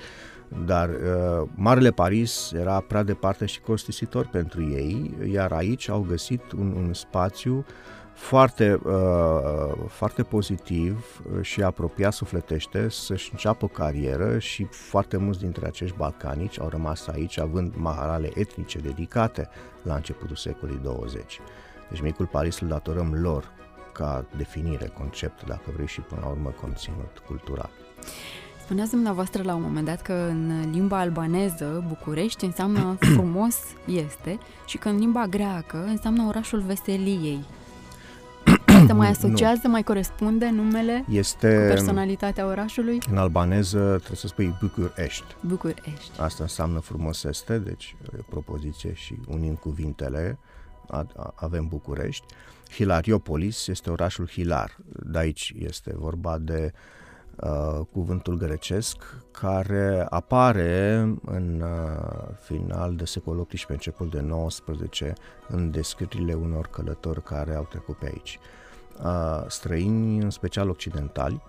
Dar 0.66 0.88
uh, 0.88 1.48
Marele 1.54 1.90
Paris 1.90 2.52
era 2.54 2.80
prea 2.80 3.02
departe 3.02 3.46
și 3.46 3.60
costisitor 3.60 4.26
pentru 4.26 4.62
ei, 4.62 5.14
iar 5.32 5.52
aici 5.52 5.88
au 5.88 6.00
găsit 6.08 6.52
un, 6.52 6.72
un 6.76 6.92
spațiu 6.92 7.56
uh, 7.56 7.64
foarte, 8.14 8.80
uh, 8.84 9.72
foarte 9.88 10.22
pozitiv 10.22 11.22
și 11.40 11.62
apropiat 11.62 12.12
sufletește 12.12 12.88
să-și 12.88 13.28
înceapă 13.32 13.64
o 13.64 13.68
carieră 13.68 14.38
și 14.38 14.64
foarte 14.64 15.16
mulți 15.16 15.40
dintre 15.40 15.66
acești 15.66 15.96
balcanici 15.96 16.60
au 16.60 16.68
rămas 16.68 17.06
aici 17.06 17.38
având 17.38 17.74
maharale 17.76 18.30
etnice 18.34 18.78
dedicate 18.78 19.48
la 19.82 19.94
începutul 19.94 20.36
secolului 20.36 20.80
20. 20.82 21.40
Deci 21.90 22.00
micul 22.00 22.26
Paris 22.26 22.60
îl 22.60 22.68
datorăm 22.68 23.14
lor 23.14 23.50
ca 23.92 24.24
definire, 24.36 24.92
concept, 24.98 25.46
dacă 25.46 25.70
vrei 25.74 25.86
și 25.86 26.00
până 26.00 26.20
la 26.24 26.28
urmă 26.28 26.50
conținut 26.60 27.22
cultural. 27.26 27.70
Spuneați 28.60 28.90
dumneavoastră 28.90 29.42
la 29.42 29.54
un 29.54 29.62
moment 29.62 29.86
dat 29.86 30.02
că 30.02 30.12
în 30.12 30.70
limba 30.70 30.98
albaneză 30.98 31.84
București 31.88 32.44
înseamnă 32.44 32.96
frumos 33.14 33.56
este 33.86 34.38
și 34.66 34.78
că 34.78 34.88
în 34.88 34.98
limba 34.98 35.26
greacă 35.26 35.84
înseamnă 35.86 36.22
orașul 36.22 36.60
veseliei. 36.60 37.44
Se 38.86 38.92
mai 38.92 39.08
asociază, 39.08 39.60
nu. 39.62 39.70
mai 39.70 39.82
corespunde 39.82 40.50
numele 40.50 41.04
este, 41.08 41.56
cu 41.56 41.74
personalitatea 41.74 42.46
orașului? 42.46 42.98
În 43.10 43.16
albaneză 43.16 43.96
trebuie 43.96 44.16
să 44.16 44.26
spui 44.26 44.56
București. 44.60 45.36
București. 45.40 46.20
Asta 46.20 46.42
înseamnă 46.42 46.78
frumos 46.78 47.24
este, 47.24 47.58
deci 47.58 47.96
e 48.14 48.16
o 48.18 48.22
propoziție 48.30 48.92
și 48.94 49.14
unim 49.28 49.54
cuvintele, 49.54 50.38
a, 50.88 51.06
a, 51.16 51.32
avem 51.34 51.66
București. 51.68 52.24
Hilariopolis 52.74 53.66
este 53.66 53.90
orașul 53.90 54.28
Hilar, 54.28 54.76
de 54.86 55.18
aici 55.18 55.54
este 55.58 55.92
vorba 55.96 56.38
de 56.38 56.72
uh, 57.36 57.86
cuvântul 57.92 58.36
grecesc 58.36 58.96
care 59.30 60.06
apare 60.10 60.98
în 61.24 61.60
uh, 61.60 62.28
final 62.44 62.94
de 62.94 63.04
secolul 63.04 63.44
XVIII, 63.44 63.66
început 63.68 64.10
de 64.10 64.24
XIX, 64.46 65.02
în 65.48 65.70
descrierile 65.70 66.34
unor 66.34 66.66
călători 66.66 67.22
care 67.22 67.54
au 67.54 67.66
trecut 67.70 67.96
pe 67.96 68.06
aici 68.06 68.38
străini, 69.48 70.22
în 70.22 70.30
special 70.30 70.68
occidentali, 70.68 71.42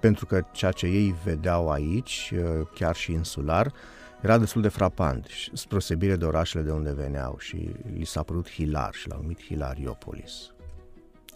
pentru 0.00 0.26
că 0.26 0.44
ceea 0.52 0.70
ce 0.70 0.86
ei 0.86 1.14
vedeau 1.24 1.70
aici, 1.70 2.34
chiar 2.74 2.96
și 2.96 3.12
insular, 3.12 3.72
era 4.20 4.38
destul 4.38 4.62
de 4.62 4.68
frapant, 4.68 5.26
spre 5.52 5.76
osebire 5.76 6.16
de 6.16 6.24
orașele 6.24 6.62
de 6.62 6.70
unde 6.70 6.92
veneau 6.92 7.36
și 7.38 7.70
li 7.96 8.04
s-a 8.04 8.22
părut 8.22 8.50
hilar 8.50 8.94
și 8.94 9.08
l-au 9.08 9.20
numit 9.20 9.42
Hilariopolis. 9.42 10.52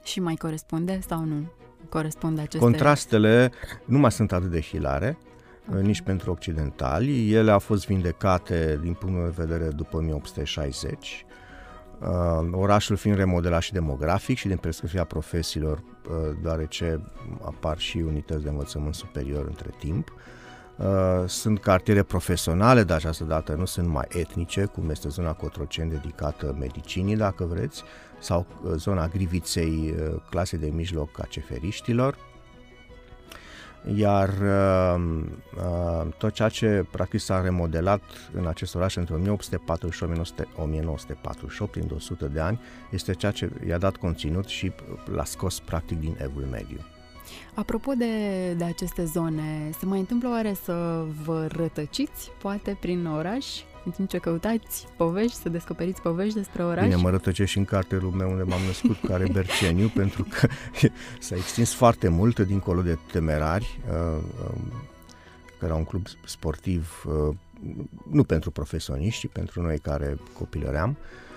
Și 0.03 0.21
mai 0.21 0.35
corespunde 0.35 1.01
sau 1.07 1.25
nu? 1.25 1.53
Corespunde 1.89 2.41
aceste... 2.41 2.59
Contrastele 2.59 3.53
nu 3.85 3.99
mai 3.99 4.13
sunt 4.13 4.33
atât 4.33 4.51
de 4.51 4.61
hilare, 4.61 5.19
okay. 5.69 5.83
nici 5.83 6.01
pentru 6.01 6.31
occidentali. 6.31 7.33
Ele 7.33 7.51
au 7.51 7.59
fost 7.59 7.87
vindecate 7.87 8.79
din 8.83 8.95
punct 8.95 9.37
de 9.37 9.45
vedere 9.45 9.69
după 9.71 9.97
1860 9.97 11.25
Uh, 12.01 12.49
orașul 12.53 12.97
fiind 12.97 13.17
remodelat 13.17 13.63
și 13.63 13.73
demografic 13.73 14.39
și 14.39 14.49
din 14.49 14.57
perspectiva 14.57 15.05
profesiilor, 15.05 15.79
uh, 15.79 16.37
deoarece 16.43 17.01
apar 17.45 17.79
și 17.79 17.97
unități 17.97 18.43
de 18.43 18.49
învățământ 18.49 18.95
superior 18.95 19.47
între 19.47 19.71
timp. 19.79 20.13
Uh, 20.77 20.87
sunt 21.27 21.61
cartiere 21.61 22.03
profesionale, 22.03 22.83
de 22.83 22.93
această 22.93 23.25
dată 23.25 23.55
nu 23.55 23.65
sunt 23.65 23.89
mai 23.89 24.07
etnice, 24.09 24.65
cum 24.65 24.91
este 24.91 25.09
zona 25.09 25.33
Cotroceni 25.33 25.91
dedicată 25.91 26.57
medicinii, 26.59 27.17
dacă 27.17 27.45
vreți, 27.45 27.83
sau 28.21 28.47
uh, 28.63 28.71
zona 28.77 29.07
Griviței, 29.09 29.95
uh, 29.99 30.21
clase 30.31 30.57
de 30.57 30.67
mijloc 30.67 31.21
a 31.21 31.27
ceferiștilor 31.29 32.17
iar 33.95 34.29
uh, 34.29 35.23
uh, 35.57 36.13
tot 36.19 36.33
ceea 36.33 36.49
ce 36.49 36.87
practic 36.91 37.21
s-a 37.21 37.41
remodelat 37.41 38.03
în 38.33 38.47
acest 38.47 38.75
oraș 38.75 38.97
între 38.97 39.15
1848 39.15 39.95
și 39.95 40.03
1948, 40.59 41.71
prin 41.71 41.91
100 41.95 42.27
de 42.27 42.41
ani, 42.41 42.61
este 42.91 43.15
ceea 43.15 43.33
ce 43.33 43.51
i-a 43.67 43.79
dat 43.79 43.97
conținut 43.97 44.47
și 44.47 44.73
l-a 45.15 45.25
scos 45.25 45.61
practic 45.61 45.99
din 46.01 46.17
evul 46.23 46.43
mediu. 46.51 46.79
Apropo 47.55 47.93
de, 47.93 48.53
de 48.53 48.65
aceste 48.65 49.05
zone, 49.05 49.71
se 49.79 49.87
mai 49.87 49.99
întâmplă 49.99 50.29
oare 50.29 50.55
să 50.65 51.05
vă 51.25 51.47
rătăciți, 51.47 52.31
poate, 52.39 52.77
prin 52.81 53.07
oraș? 53.07 53.47
În 53.85 53.91
timp 53.91 54.09
ce 54.09 54.19
căutați 54.19 54.87
povești, 54.97 55.37
să 55.37 55.49
descoperiți 55.49 56.01
povești 56.01 56.35
despre 56.35 56.65
oraș? 56.65 56.85
Bine, 56.85 56.97
mă 56.97 57.11
rătăcesc 57.11 57.51
și 57.51 57.59
în 57.59 57.65
cartierul 57.65 58.11
meu 58.11 58.31
unde 58.31 58.43
m-am 58.43 58.61
născut, 58.67 58.97
care 59.11 59.27
Berceniu, 59.33 59.89
pentru 59.89 60.27
că 60.31 60.49
s-a 61.21 61.37
extins 61.37 61.75
foarte 61.75 62.09
mult 62.09 62.39
dincolo 62.39 62.83
de 62.83 62.99
temerari, 63.13 63.81
uh, 63.89 64.23
uh, 64.45 64.55
care 65.59 65.73
era 65.73 65.75
un 65.75 65.85
club 65.85 66.07
sportiv 66.25 67.05
uh, 67.07 67.35
nu 68.11 68.25
pentru 68.25 68.51
profesioniști, 68.51 69.27
ci 69.27 69.33
pentru 69.33 69.63
noi 69.63 69.79
care 69.79 70.17
copilăream. 70.39 70.91
Uh, 70.91 70.97
Uh, 70.99 71.34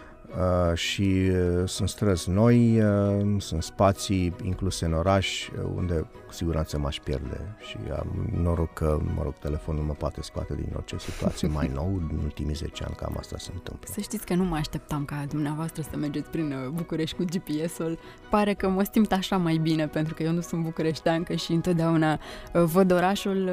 și 0.73 1.29
uh, 1.31 1.67
sunt 1.67 1.89
străzi 1.89 2.29
noi, 2.29 2.81
uh, 2.81 3.35
sunt 3.37 3.63
spații 3.63 4.35
incluse 4.43 4.85
în 4.85 4.93
oraș 4.93 5.49
unde 5.75 6.07
cu 6.25 6.33
siguranță 6.33 6.77
m-aș 6.77 6.99
pierde 6.99 7.55
și 7.59 7.77
am 7.99 8.29
noroc 8.41 8.73
că, 8.73 8.99
mă 9.15 9.23
rog, 9.23 9.33
telefonul 9.33 9.83
mă 9.83 9.93
poate 9.93 10.21
scoate 10.21 10.55
din 10.55 10.71
orice 10.75 10.97
situație 10.97 11.47
mai 11.47 11.71
nou, 11.73 12.01
în 12.09 12.19
ultimii 12.23 12.53
10 12.53 12.83
ani 12.83 12.95
cam 12.95 13.15
asta 13.19 13.37
se 13.37 13.51
întâmplă. 13.53 13.87
Să 13.93 14.01
știți 14.01 14.25
că 14.25 14.33
nu 14.33 14.43
mă 14.43 14.55
așteptam 14.55 15.05
ca 15.05 15.25
dumneavoastră 15.29 15.81
să 15.81 15.97
mergeți 15.97 16.29
prin 16.29 16.71
București 16.73 17.15
cu 17.15 17.23
GPS-ul. 17.23 17.99
Pare 18.29 18.53
că 18.53 18.69
mă 18.69 18.83
simt 18.91 19.11
așa 19.11 19.37
mai 19.37 19.57
bine 19.57 19.87
pentru 19.87 20.13
că 20.13 20.23
eu 20.23 20.31
nu 20.31 20.41
sunt 20.41 20.63
bucureșteancă 20.63 21.35
și 21.35 21.51
întotdeauna 21.51 22.19
văd 22.51 22.91
orașul 22.91 23.49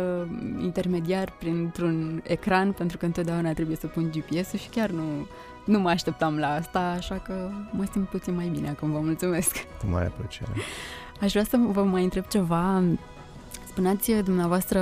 intermediar 0.62 1.32
printr-un 1.38 2.22
ecran 2.24 2.72
pentru 2.72 2.96
că 2.96 3.04
întotdeauna 3.04 3.52
trebuie 3.52 3.76
să 3.76 3.86
pun 3.86 4.10
GPS-ul 4.10 4.58
și 4.58 4.68
chiar 4.68 4.90
nu 4.90 5.26
nu 5.64 5.78
mă 5.78 5.88
așteptam 5.88 6.38
la 6.38 6.54
asta, 6.54 6.94
așa 6.96 7.14
că 7.14 7.50
mă 7.70 7.84
simt 7.92 8.08
puțin 8.08 8.34
mai 8.34 8.48
bine 8.48 8.68
acum, 8.68 8.90
vă 8.90 8.98
mulțumesc. 8.98 9.66
Cu 9.80 9.86
mare 9.86 10.12
plăcere. 10.16 10.50
Aș 11.20 11.30
vrea 11.30 11.44
să 11.44 11.56
vă 11.72 11.82
mai 11.82 12.02
întreb 12.02 12.26
ceva. 12.26 12.82
Spuneați 13.66 14.12
dumneavoastră, 14.12 14.80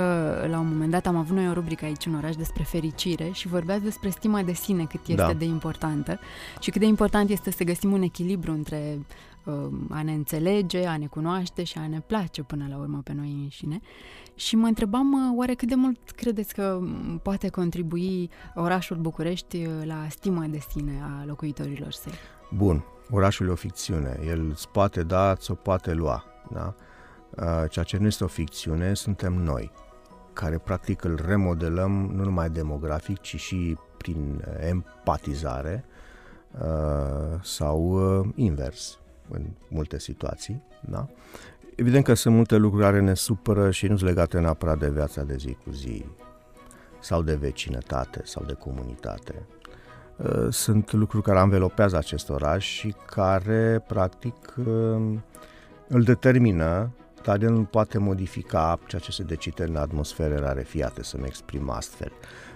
la 0.49 0.59
un 0.59 0.67
moment 0.67 0.91
dat 0.91 1.05
am 1.05 1.15
avut 1.15 1.35
noi 1.35 1.49
o 1.49 1.53
rubrică 1.53 1.85
aici, 1.85 2.05
un 2.05 2.15
oraș 2.15 2.35
despre 2.35 2.63
fericire 2.63 3.29
și 3.31 3.47
vorbeați 3.47 3.83
despre 3.83 4.09
stima 4.09 4.41
de 4.41 4.53
sine, 4.53 4.83
cât 4.83 4.99
este 5.07 5.21
da. 5.21 5.33
de 5.33 5.45
importantă 5.45 6.19
și 6.59 6.71
cât 6.71 6.81
de 6.81 6.87
important 6.87 7.29
este 7.29 7.51
să 7.51 7.63
găsim 7.63 7.91
un 7.91 8.01
echilibru 8.01 8.51
între 8.51 8.97
uh, 8.97 9.03
a 9.89 10.03
ne 10.03 10.13
înțelege, 10.13 10.85
a 10.85 10.97
ne 10.97 11.07
cunoaște 11.07 11.63
și 11.63 11.77
a 11.77 11.87
ne 11.87 11.99
place 11.99 12.43
până 12.43 12.65
la 12.69 12.77
urmă 12.77 13.01
pe 13.03 13.13
noi 13.13 13.31
înșine. 13.41 13.79
Și 14.35 14.55
mă 14.55 14.67
întrebam, 14.67 15.13
uh, 15.13 15.37
oare 15.37 15.53
cât 15.53 15.67
de 15.67 15.75
mult 15.75 16.11
credeți 16.11 16.53
că 16.53 16.79
poate 17.21 17.49
contribui 17.49 18.29
orașul 18.55 18.97
București 18.97 19.65
uh, 19.65 19.85
la 19.85 20.05
stima 20.09 20.45
de 20.45 20.59
sine 20.69 21.01
a 21.03 21.25
locuitorilor 21.25 21.91
săi? 21.91 22.13
Bun, 22.55 22.83
orașul 23.09 23.47
e 23.47 23.51
o 23.51 23.55
ficțiune, 23.55 24.19
el 24.25 24.49
îți 24.49 24.69
poate 24.69 25.03
da, 25.03 25.35
ți-o 25.35 25.53
poate 25.53 25.93
lua, 25.93 26.23
da? 26.51 26.75
Uh, 27.37 27.69
ceea 27.69 27.85
ce 27.85 27.97
nu 27.97 28.05
este 28.05 28.23
o 28.23 28.27
ficțiune, 28.27 28.93
suntem 28.93 29.33
noi, 29.33 29.71
care 30.33 30.57
practic 30.57 31.03
îl 31.03 31.19
remodelăm 31.25 31.91
nu 31.91 32.23
numai 32.23 32.49
demografic, 32.49 33.19
ci 33.19 33.35
și 33.35 33.77
prin 33.97 34.43
empatizare 34.59 35.85
uh, 36.51 37.39
sau 37.41 37.79
uh, 38.19 38.27
invers 38.35 38.97
în 39.29 39.45
multe 39.67 39.99
situații. 39.99 40.63
Da? 40.81 41.07
Evident 41.75 42.03
că 42.03 42.13
sunt 42.13 42.35
multe 42.35 42.55
lucruri 42.55 42.83
care 42.83 42.99
ne 42.99 43.13
supără 43.13 43.71
și 43.71 43.87
nu 43.87 43.97
sunt 43.97 44.09
legate 44.09 44.39
neapărat 44.39 44.79
de 44.79 44.89
viața 44.89 45.23
de 45.23 45.35
zi 45.35 45.57
cu 45.63 45.69
zi 45.71 46.05
sau 46.99 47.21
de 47.21 47.35
vecinătate 47.35 48.21
sau 48.23 48.43
de 48.43 48.53
comunitate. 48.53 49.45
Sunt 50.49 50.91
lucruri 50.91 51.23
care 51.23 51.39
anvelopează 51.39 51.97
acest 51.97 52.29
oraș 52.29 52.65
și 52.65 52.95
care 53.05 53.83
practic 53.87 54.53
îl 55.87 56.03
determină 56.03 56.91
dar 57.23 57.41
el 57.41 57.51
nu 57.51 57.63
poate 57.63 57.97
modifica 57.97 58.79
ceea 58.87 59.01
ce 59.01 59.11
se 59.11 59.23
decide 59.23 59.63
în 59.63 59.75
atmosferă 59.75 60.35
rarefiate, 60.35 61.03
să-mi 61.03 61.25
exprim 61.25 61.69
astfel. 61.69 62.11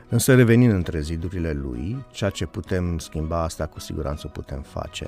Însă 0.09 0.35
revenind 0.35 0.71
între 0.73 0.99
zidurile 0.99 1.51
lui, 1.51 2.05
ceea 2.11 2.29
ce 2.29 2.45
putem 2.45 2.97
schimba, 2.97 3.43
asta 3.43 3.65
cu 3.65 3.79
siguranță 3.79 4.27
putem 4.27 4.61
face. 4.61 5.07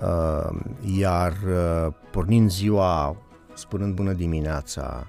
Uh, 0.00 0.60
iar 0.96 1.32
uh, 1.46 1.92
pornind 2.10 2.50
ziua, 2.50 3.16
spunând 3.54 3.94
bună 3.94 4.12
dimineața, 4.12 5.06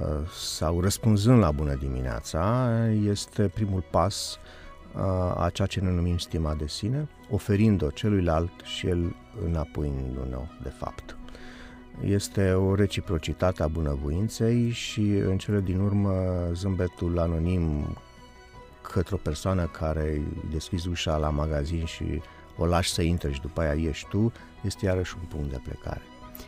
uh, 0.00 0.28
sau 0.38 0.80
răspunzând 0.80 1.38
la 1.38 1.50
bună 1.50 1.74
dimineața, 1.74 2.70
este 3.04 3.48
primul 3.54 3.84
pas 3.90 4.38
a 5.36 5.50
ceea 5.52 5.66
ce 5.66 5.80
ne 5.80 5.90
numim 5.90 6.18
stima 6.18 6.54
de 6.54 6.66
sine, 6.66 7.08
oferind-o 7.30 7.90
celuilalt 7.90 8.50
și 8.62 8.86
el 8.86 9.16
înapoiindu-ne 9.46 10.36
de 10.62 10.68
fapt. 10.68 11.16
Este 12.04 12.52
o 12.52 12.74
reciprocitate 12.74 13.62
a 13.62 13.68
bunăvoinței 13.68 14.70
și 14.70 15.00
în 15.00 15.38
cele 15.38 15.60
din 15.60 15.80
urmă 15.80 16.12
zâmbetul 16.52 17.18
anonim 17.18 17.96
către 18.92 19.14
o 19.14 19.18
persoană 19.18 19.66
care 19.66 20.10
îi 20.10 20.48
deschizi 20.50 20.88
ușa 20.88 21.16
la 21.16 21.30
magazin 21.30 21.84
și 21.84 22.22
o 22.62 22.66
lași 22.66 22.92
să 22.92 23.02
intre 23.02 23.32
și 23.32 23.40
după 23.40 23.60
aia 23.60 23.74
ieși 23.74 24.06
tu, 24.06 24.32
este 24.64 24.84
iarăși 24.84 25.14
un 25.20 25.26
punct 25.28 25.50
de 25.50 25.60
plecare. 25.62 26.02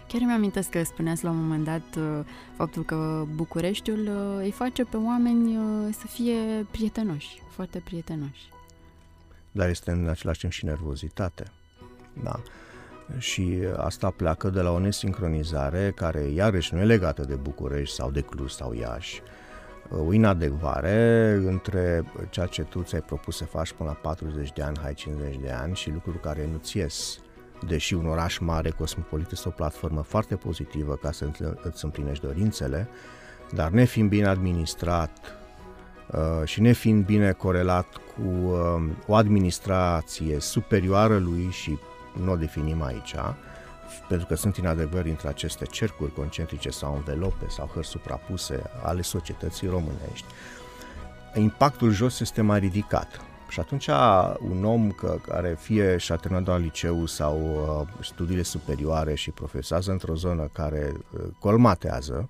Chiar 0.08 0.20
mi 0.20 0.32
amintesc 0.32 0.70
că 0.70 0.82
spuneați 0.82 1.24
la 1.24 1.30
un 1.30 1.36
moment 1.36 1.64
dat 1.64 1.96
uh, 1.96 2.24
faptul 2.56 2.84
că 2.84 3.24
Bucureștiul 3.34 4.08
uh, 4.08 4.44
îi 4.44 4.50
face 4.50 4.84
pe 4.84 4.96
oameni 4.96 5.56
uh, 5.56 5.94
să 5.98 6.06
fie 6.06 6.66
prietenoși, 6.70 7.42
foarte 7.50 7.82
prietenoși. 7.84 8.50
Dar 9.50 9.68
este 9.68 9.90
în 9.90 10.08
același 10.08 10.40
timp 10.40 10.52
și 10.52 10.64
nervozitate. 10.64 11.44
Da 12.22 12.40
și 13.18 13.58
asta 13.76 14.10
pleacă 14.10 14.50
de 14.50 14.60
la 14.60 14.70
o 14.70 14.78
nesincronizare 14.78 15.92
care 15.94 16.20
iarăși 16.20 16.74
nu 16.74 16.80
e 16.80 16.84
legată 16.84 17.22
de 17.22 17.34
București 17.34 17.94
sau 17.94 18.10
de 18.10 18.20
Cluj 18.20 18.50
sau 18.50 18.72
Iași, 18.72 19.22
o 19.90 20.12
inadecvare 20.12 21.30
între 21.44 22.04
ceea 22.30 22.46
ce 22.46 22.62
tu 22.62 22.82
ți-ai 22.82 23.00
propus 23.00 23.36
să 23.36 23.44
faci 23.44 23.72
până 23.72 23.88
la 23.88 23.94
40 23.94 24.52
de 24.52 24.62
ani, 24.62 24.78
hai 24.82 24.94
50 24.94 25.36
de 25.36 25.50
ani 25.50 25.74
și 25.74 25.90
lucruri 25.90 26.20
care 26.20 26.48
nu 26.52 26.58
ți 26.58 26.76
ies 26.76 27.18
deși 27.66 27.94
un 27.94 28.06
oraș 28.06 28.38
mare, 28.38 28.70
cosmopolit, 28.70 29.30
este 29.30 29.48
o 29.48 29.50
platformă 29.50 30.02
foarte 30.02 30.36
pozitivă 30.36 30.94
ca 30.94 31.12
să 31.12 31.30
îți 31.62 31.84
împlinești 31.84 32.26
dorințele, 32.26 32.88
dar 33.50 33.70
nefiind 33.70 34.08
bine 34.08 34.26
administrat 34.26 35.36
uh, 36.12 36.44
și 36.44 36.60
nefiind 36.60 37.04
bine 37.04 37.32
corelat 37.32 37.86
cu 37.86 38.22
uh, 38.22 38.82
o 39.06 39.14
administrație 39.14 40.40
superioară 40.40 41.18
lui 41.18 41.48
și 41.50 41.78
nu 42.24 42.32
o 42.32 42.36
definim 42.36 42.82
aici, 42.82 43.14
pentru 44.08 44.26
că 44.26 44.34
sunt 44.34 44.56
inadevări 44.56 45.10
între 45.10 45.28
aceste 45.28 45.64
cercuri 45.64 46.12
concentrice 46.12 46.70
sau 46.70 46.94
învelope 46.94 47.48
sau 47.48 47.70
hări 47.74 47.86
suprapuse 47.86 48.62
ale 48.82 49.02
societății 49.02 49.68
românești, 49.68 50.26
impactul 51.34 51.90
jos 51.90 52.20
este 52.20 52.40
mai 52.40 52.58
ridicat. 52.58 53.20
Și 53.48 53.60
atunci 53.60 53.88
un 54.50 54.64
om 54.64 54.90
că, 54.90 55.18
care 55.26 55.56
fie 55.60 55.96
și-a 55.96 56.16
terminat 56.16 56.46
la 56.46 56.56
liceu 56.56 57.06
sau 57.06 57.40
uh, 57.40 58.04
studiile 58.04 58.42
superioare 58.42 59.14
și 59.14 59.30
profesează 59.30 59.90
într-o 59.90 60.14
zonă 60.14 60.48
care 60.52 60.92
uh, 60.92 61.20
colmatează, 61.38 62.28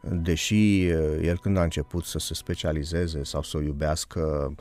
deși 0.00 0.90
uh, 0.90 1.18
el 1.22 1.38
când 1.38 1.56
a 1.56 1.62
început 1.62 2.04
să 2.04 2.18
se 2.18 2.34
specializeze 2.34 3.24
sau 3.24 3.42
să 3.42 3.56
o 3.56 3.60
iubească, 3.60 4.54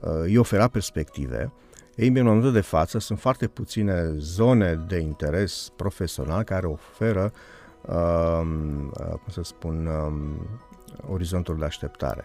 uh, 0.00 0.10
îi 0.22 0.36
ofera 0.36 0.68
perspective, 0.68 1.52
ei 1.98 2.08
bine, 2.08 2.20
în 2.20 2.26
momentul 2.26 2.52
de 2.52 2.60
față 2.60 2.98
sunt 2.98 3.18
foarte 3.18 3.46
puține 3.46 4.14
zone 4.16 4.74
de 4.74 4.98
interes 4.98 5.72
profesional 5.76 6.42
care 6.42 6.66
oferă, 6.66 7.32
uh, 7.80 8.40
cum 9.00 9.28
să 9.30 9.42
spun, 9.42 9.86
uh, 9.86 11.10
orizonturi 11.10 11.58
de 11.58 11.64
așteptare 11.64 12.24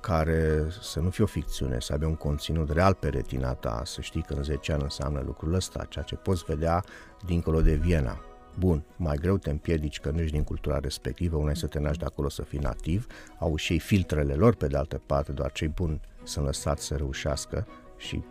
care 0.00 0.66
să 0.80 1.00
nu 1.00 1.10
fie 1.10 1.24
o 1.24 1.26
ficțiune, 1.26 1.76
să 1.80 1.92
aibă 1.92 2.06
un 2.06 2.14
conținut 2.14 2.70
real 2.70 2.94
pe 2.94 3.08
retina 3.08 3.54
ta, 3.54 3.82
să 3.84 4.00
știi 4.00 4.22
că 4.22 4.34
în 4.34 4.42
10 4.42 4.72
ani 4.72 4.82
înseamnă 4.82 5.22
lucrul 5.26 5.54
ăsta, 5.54 5.86
ceea 5.88 6.04
ce 6.04 6.14
poți 6.14 6.44
vedea 6.44 6.84
dincolo 7.26 7.60
de 7.60 7.74
Viena. 7.74 8.20
Bun, 8.58 8.84
mai 8.96 9.16
greu 9.16 9.36
te 9.36 9.50
împiedici 9.50 10.00
că 10.00 10.10
nu 10.10 10.20
ești 10.20 10.32
din 10.32 10.44
cultura 10.44 10.78
respectivă, 10.78 11.36
una 11.36 11.54
să 11.54 11.66
te 11.66 11.78
naști 11.78 11.98
de 11.98 12.04
acolo 12.04 12.28
să 12.28 12.42
fii 12.42 12.58
nativ, 12.58 13.06
au 13.38 13.56
și 13.56 13.72
ei 13.72 13.78
filtrele 13.78 14.34
lor 14.34 14.54
pe 14.54 14.66
de 14.66 14.76
altă 14.76 15.02
parte, 15.06 15.32
doar 15.32 15.52
cei 15.52 15.68
buni 15.68 16.00
sunt 16.22 16.44
lăsați 16.44 16.84
să 16.84 16.94
reușească 16.94 17.66
și 17.96 18.22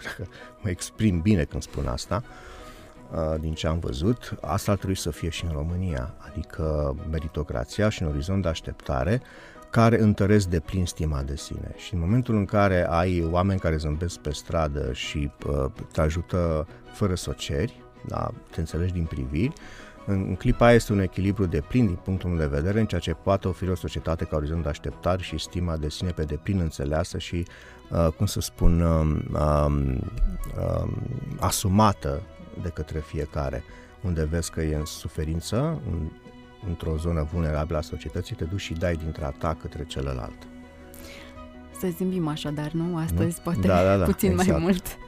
cred 0.00 0.12
că 0.14 0.24
mă 0.60 0.70
exprim 0.70 1.20
bine 1.20 1.44
când 1.44 1.62
spun 1.62 1.86
asta, 1.86 2.22
uh, 3.12 3.40
din 3.40 3.54
ce 3.54 3.66
am 3.66 3.78
văzut, 3.78 4.34
asta 4.40 4.70
ar 4.70 4.76
trebui 4.76 4.96
să 4.96 5.10
fie 5.10 5.28
și 5.28 5.44
în 5.44 5.52
România, 5.52 6.14
adică 6.18 6.96
meritocrația 7.10 7.88
și 7.88 8.02
un 8.02 8.08
orizont 8.08 8.42
de 8.42 8.48
așteptare 8.48 9.22
care 9.70 10.00
întăresc 10.00 10.46
de 10.48 10.60
plin 10.60 10.86
stima 10.86 11.22
de 11.22 11.36
sine. 11.36 11.74
Și 11.76 11.94
în 11.94 12.00
momentul 12.00 12.34
în 12.34 12.44
care 12.44 12.86
ai 12.88 13.24
oameni 13.30 13.60
care 13.60 13.76
zâmbesc 13.76 14.18
pe 14.18 14.32
stradă 14.32 14.92
și 14.92 15.30
uh, 15.46 15.64
te 15.92 16.00
ajută 16.00 16.66
fără 16.92 17.14
să 17.14 17.30
o 17.30 17.32
ceri, 17.32 17.82
da, 18.06 18.30
te 18.50 18.60
înțelegi 18.60 18.92
din 18.92 19.04
priviri, 19.04 19.52
în 20.10 20.34
clipa 20.34 20.64
aia 20.64 20.74
este 20.74 20.92
un 20.92 21.00
echilibru 21.00 21.46
de 21.46 21.60
plin 21.68 21.86
din 21.86 21.94
punctul 21.94 22.30
meu 22.30 22.38
de 22.38 22.46
vedere 22.46 22.80
în 22.80 22.86
ceea 22.86 23.00
ce 23.00 23.14
poate 23.14 23.48
oferi 23.48 23.70
o 23.70 23.74
societate 23.74 24.24
ca 24.24 24.36
orizont 24.36 24.62
de 24.62 24.68
așteptare 24.68 25.22
și 25.22 25.38
stima 25.38 25.76
de 25.76 25.88
sine 25.88 26.10
pe 26.10 26.22
deplin 26.22 26.60
înțeleasă 26.60 27.18
și, 27.18 27.46
uh, 27.90 28.08
cum 28.16 28.26
să 28.26 28.40
spun, 28.40 28.80
uh, 28.80 29.18
uh, 29.32 29.96
uh, 30.58 30.92
asumată 31.38 32.22
de 32.62 32.68
către 32.68 32.98
fiecare. 32.98 33.62
Unde 34.00 34.24
vezi 34.24 34.50
că 34.50 34.60
e 34.60 34.74
în 34.74 34.84
suferință, 34.84 35.80
în, 35.90 36.10
într-o 36.68 36.96
zonă 36.96 37.28
vulnerabilă 37.32 37.78
a 37.78 37.80
societății, 37.80 38.36
te 38.36 38.44
duci 38.44 38.60
și 38.60 38.72
dai 38.72 38.94
dintre 38.94 39.34
ta 39.38 39.56
către 39.60 39.84
celălalt. 39.84 40.46
Să 41.78 41.88
zâmbim 41.96 42.28
așadar, 42.28 42.70
nu? 42.70 42.96
Astăzi 42.96 43.36
nu? 43.36 43.42
poate 43.42 43.66
da, 43.66 43.82
da, 43.82 43.96
da, 43.96 44.04
puțin 44.04 44.30
exact. 44.30 44.48
mai 44.48 44.58
mult. 44.60 44.98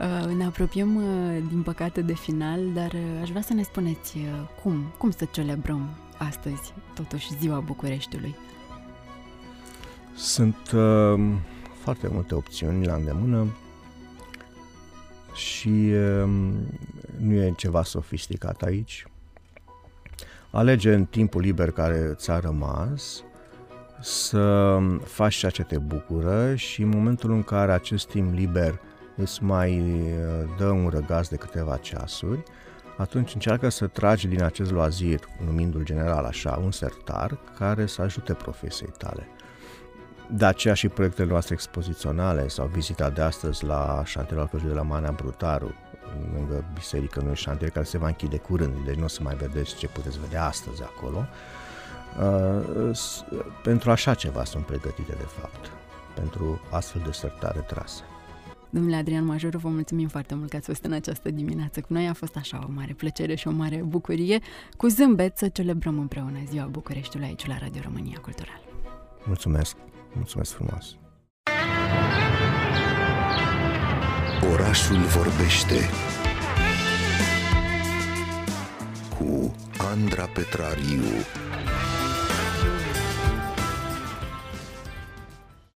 Uh, 0.00 0.34
ne 0.34 0.44
apropiem, 0.44 0.96
uh, 0.96 1.42
din 1.48 1.62
păcate, 1.62 2.00
de 2.00 2.14
final, 2.14 2.60
dar 2.74 2.92
uh, 2.92 3.20
aș 3.22 3.28
vrea 3.28 3.42
să 3.42 3.54
ne 3.54 3.62
spuneți 3.62 4.18
cum, 4.62 4.92
cum 4.98 5.10
să 5.10 5.24
celebrăm 5.24 5.88
astăzi, 6.18 6.72
totuși, 6.94 7.38
Ziua 7.38 7.60
Bucureștiului. 7.60 8.34
Sunt 10.14 10.70
uh, 10.74 11.20
foarte 11.82 12.08
multe 12.12 12.34
opțiuni 12.34 12.86
la 12.86 12.94
îndemână 12.94 13.46
și 15.34 15.68
uh, 15.68 16.30
nu 17.18 17.34
e 17.34 17.52
ceva 17.56 17.82
sofisticat 17.82 18.62
aici. 18.62 19.06
Alege 20.50 20.94
în 20.94 21.04
timpul 21.04 21.40
liber 21.40 21.70
care 21.70 22.14
ți-a 22.14 22.38
rămas 22.38 23.22
să 24.00 24.78
faci 25.04 25.34
ceea 25.34 25.50
ce 25.50 25.62
te 25.62 25.78
bucură 25.78 26.54
și 26.54 26.82
în 26.82 26.88
momentul 26.88 27.30
în 27.30 27.42
care 27.42 27.72
acest 27.72 28.08
timp 28.08 28.34
liber 28.34 28.80
îți 29.18 29.42
mai 29.42 29.80
uh, 29.80 30.48
dă 30.58 30.66
un 30.66 30.88
răgaz 30.88 31.28
de 31.28 31.36
câteva 31.36 31.76
ceasuri, 31.76 32.42
atunci 32.96 33.34
încearcă 33.34 33.68
să 33.68 33.86
tragi 33.86 34.28
din 34.28 34.42
acest 34.42 34.70
loazir, 34.70 35.20
numindu-l 35.44 35.84
general 35.84 36.24
așa, 36.24 36.60
un 36.62 36.70
sertar 36.70 37.38
care 37.58 37.86
să 37.86 38.02
ajute 38.02 38.32
profesiei 38.32 38.92
tale. 38.98 39.28
De 40.30 40.44
aceea 40.44 40.74
și 40.74 40.88
proiectele 40.88 41.30
noastre 41.30 41.54
expoziționale 41.54 42.48
sau 42.48 42.66
vizita 42.66 43.10
de 43.10 43.20
astăzi 43.20 43.64
la 43.64 44.02
șantierul 44.04 44.42
arheologic 44.42 44.72
de 44.72 44.78
la 44.78 44.86
Manea 44.86 45.10
Brutaru, 45.10 45.74
lângă 46.34 46.64
biserică, 46.74 47.20
nu 47.20 47.34
șantier 47.34 47.70
care 47.70 47.84
se 47.84 47.98
va 47.98 48.06
închide 48.06 48.36
curând, 48.36 48.74
deci 48.84 48.96
nu 48.96 49.04
o 49.04 49.08
să 49.08 49.22
mai 49.22 49.34
vedeți 49.34 49.76
ce 49.76 49.88
puteți 49.88 50.20
vedea 50.20 50.44
astăzi 50.44 50.82
acolo. 50.82 51.26
Uh, 52.20 52.98
pentru 53.62 53.90
așa 53.90 54.14
ceva 54.14 54.44
sunt 54.44 54.66
pregătite 54.66 55.12
de 55.12 55.26
fapt, 55.40 55.70
pentru 56.14 56.60
astfel 56.70 57.02
de 57.04 57.12
sertare 57.12 57.60
trase. 57.60 58.02
Domnule 58.70 58.96
Adrian 58.96 59.24
Majoru, 59.24 59.58
vă 59.58 59.68
mulțumim 59.68 60.08
foarte 60.08 60.34
mult 60.34 60.50
că 60.50 60.56
ați 60.56 60.66
fost 60.66 60.84
în 60.84 60.92
această 60.92 61.30
dimineață 61.30 61.80
cu 61.80 61.92
noi. 61.92 62.08
A 62.08 62.12
fost 62.12 62.36
așa 62.36 62.64
o 62.68 62.72
mare 62.72 62.92
plăcere 62.92 63.34
și 63.34 63.48
o 63.48 63.50
mare 63.50 63.82
bucurie. 63.86 64.38
Cu 64.76 64.86
zâmbet 64.86 65.36
să 65.36 65.48
celebrăm 65.48 65.98
împreună 65.98 66.38
Ziua 66.50 66.64
Bucureștiului 66.64 67.28
aici 67.28 67.46
la 67.46 67.58
Radio 67.58 67.80
România 67.84 68.18
Cultural. 68.22 68.60
Mulțumesc! 69.26 69.76
Mulțumesc 70.14 70.52
frumos! 70.52 70.96
Orașul 74.52 74.96
vorbește 74.96 75.74
cu 79.18 79.54
Andra 79.78 80.24
Petrariu 80.24 81.02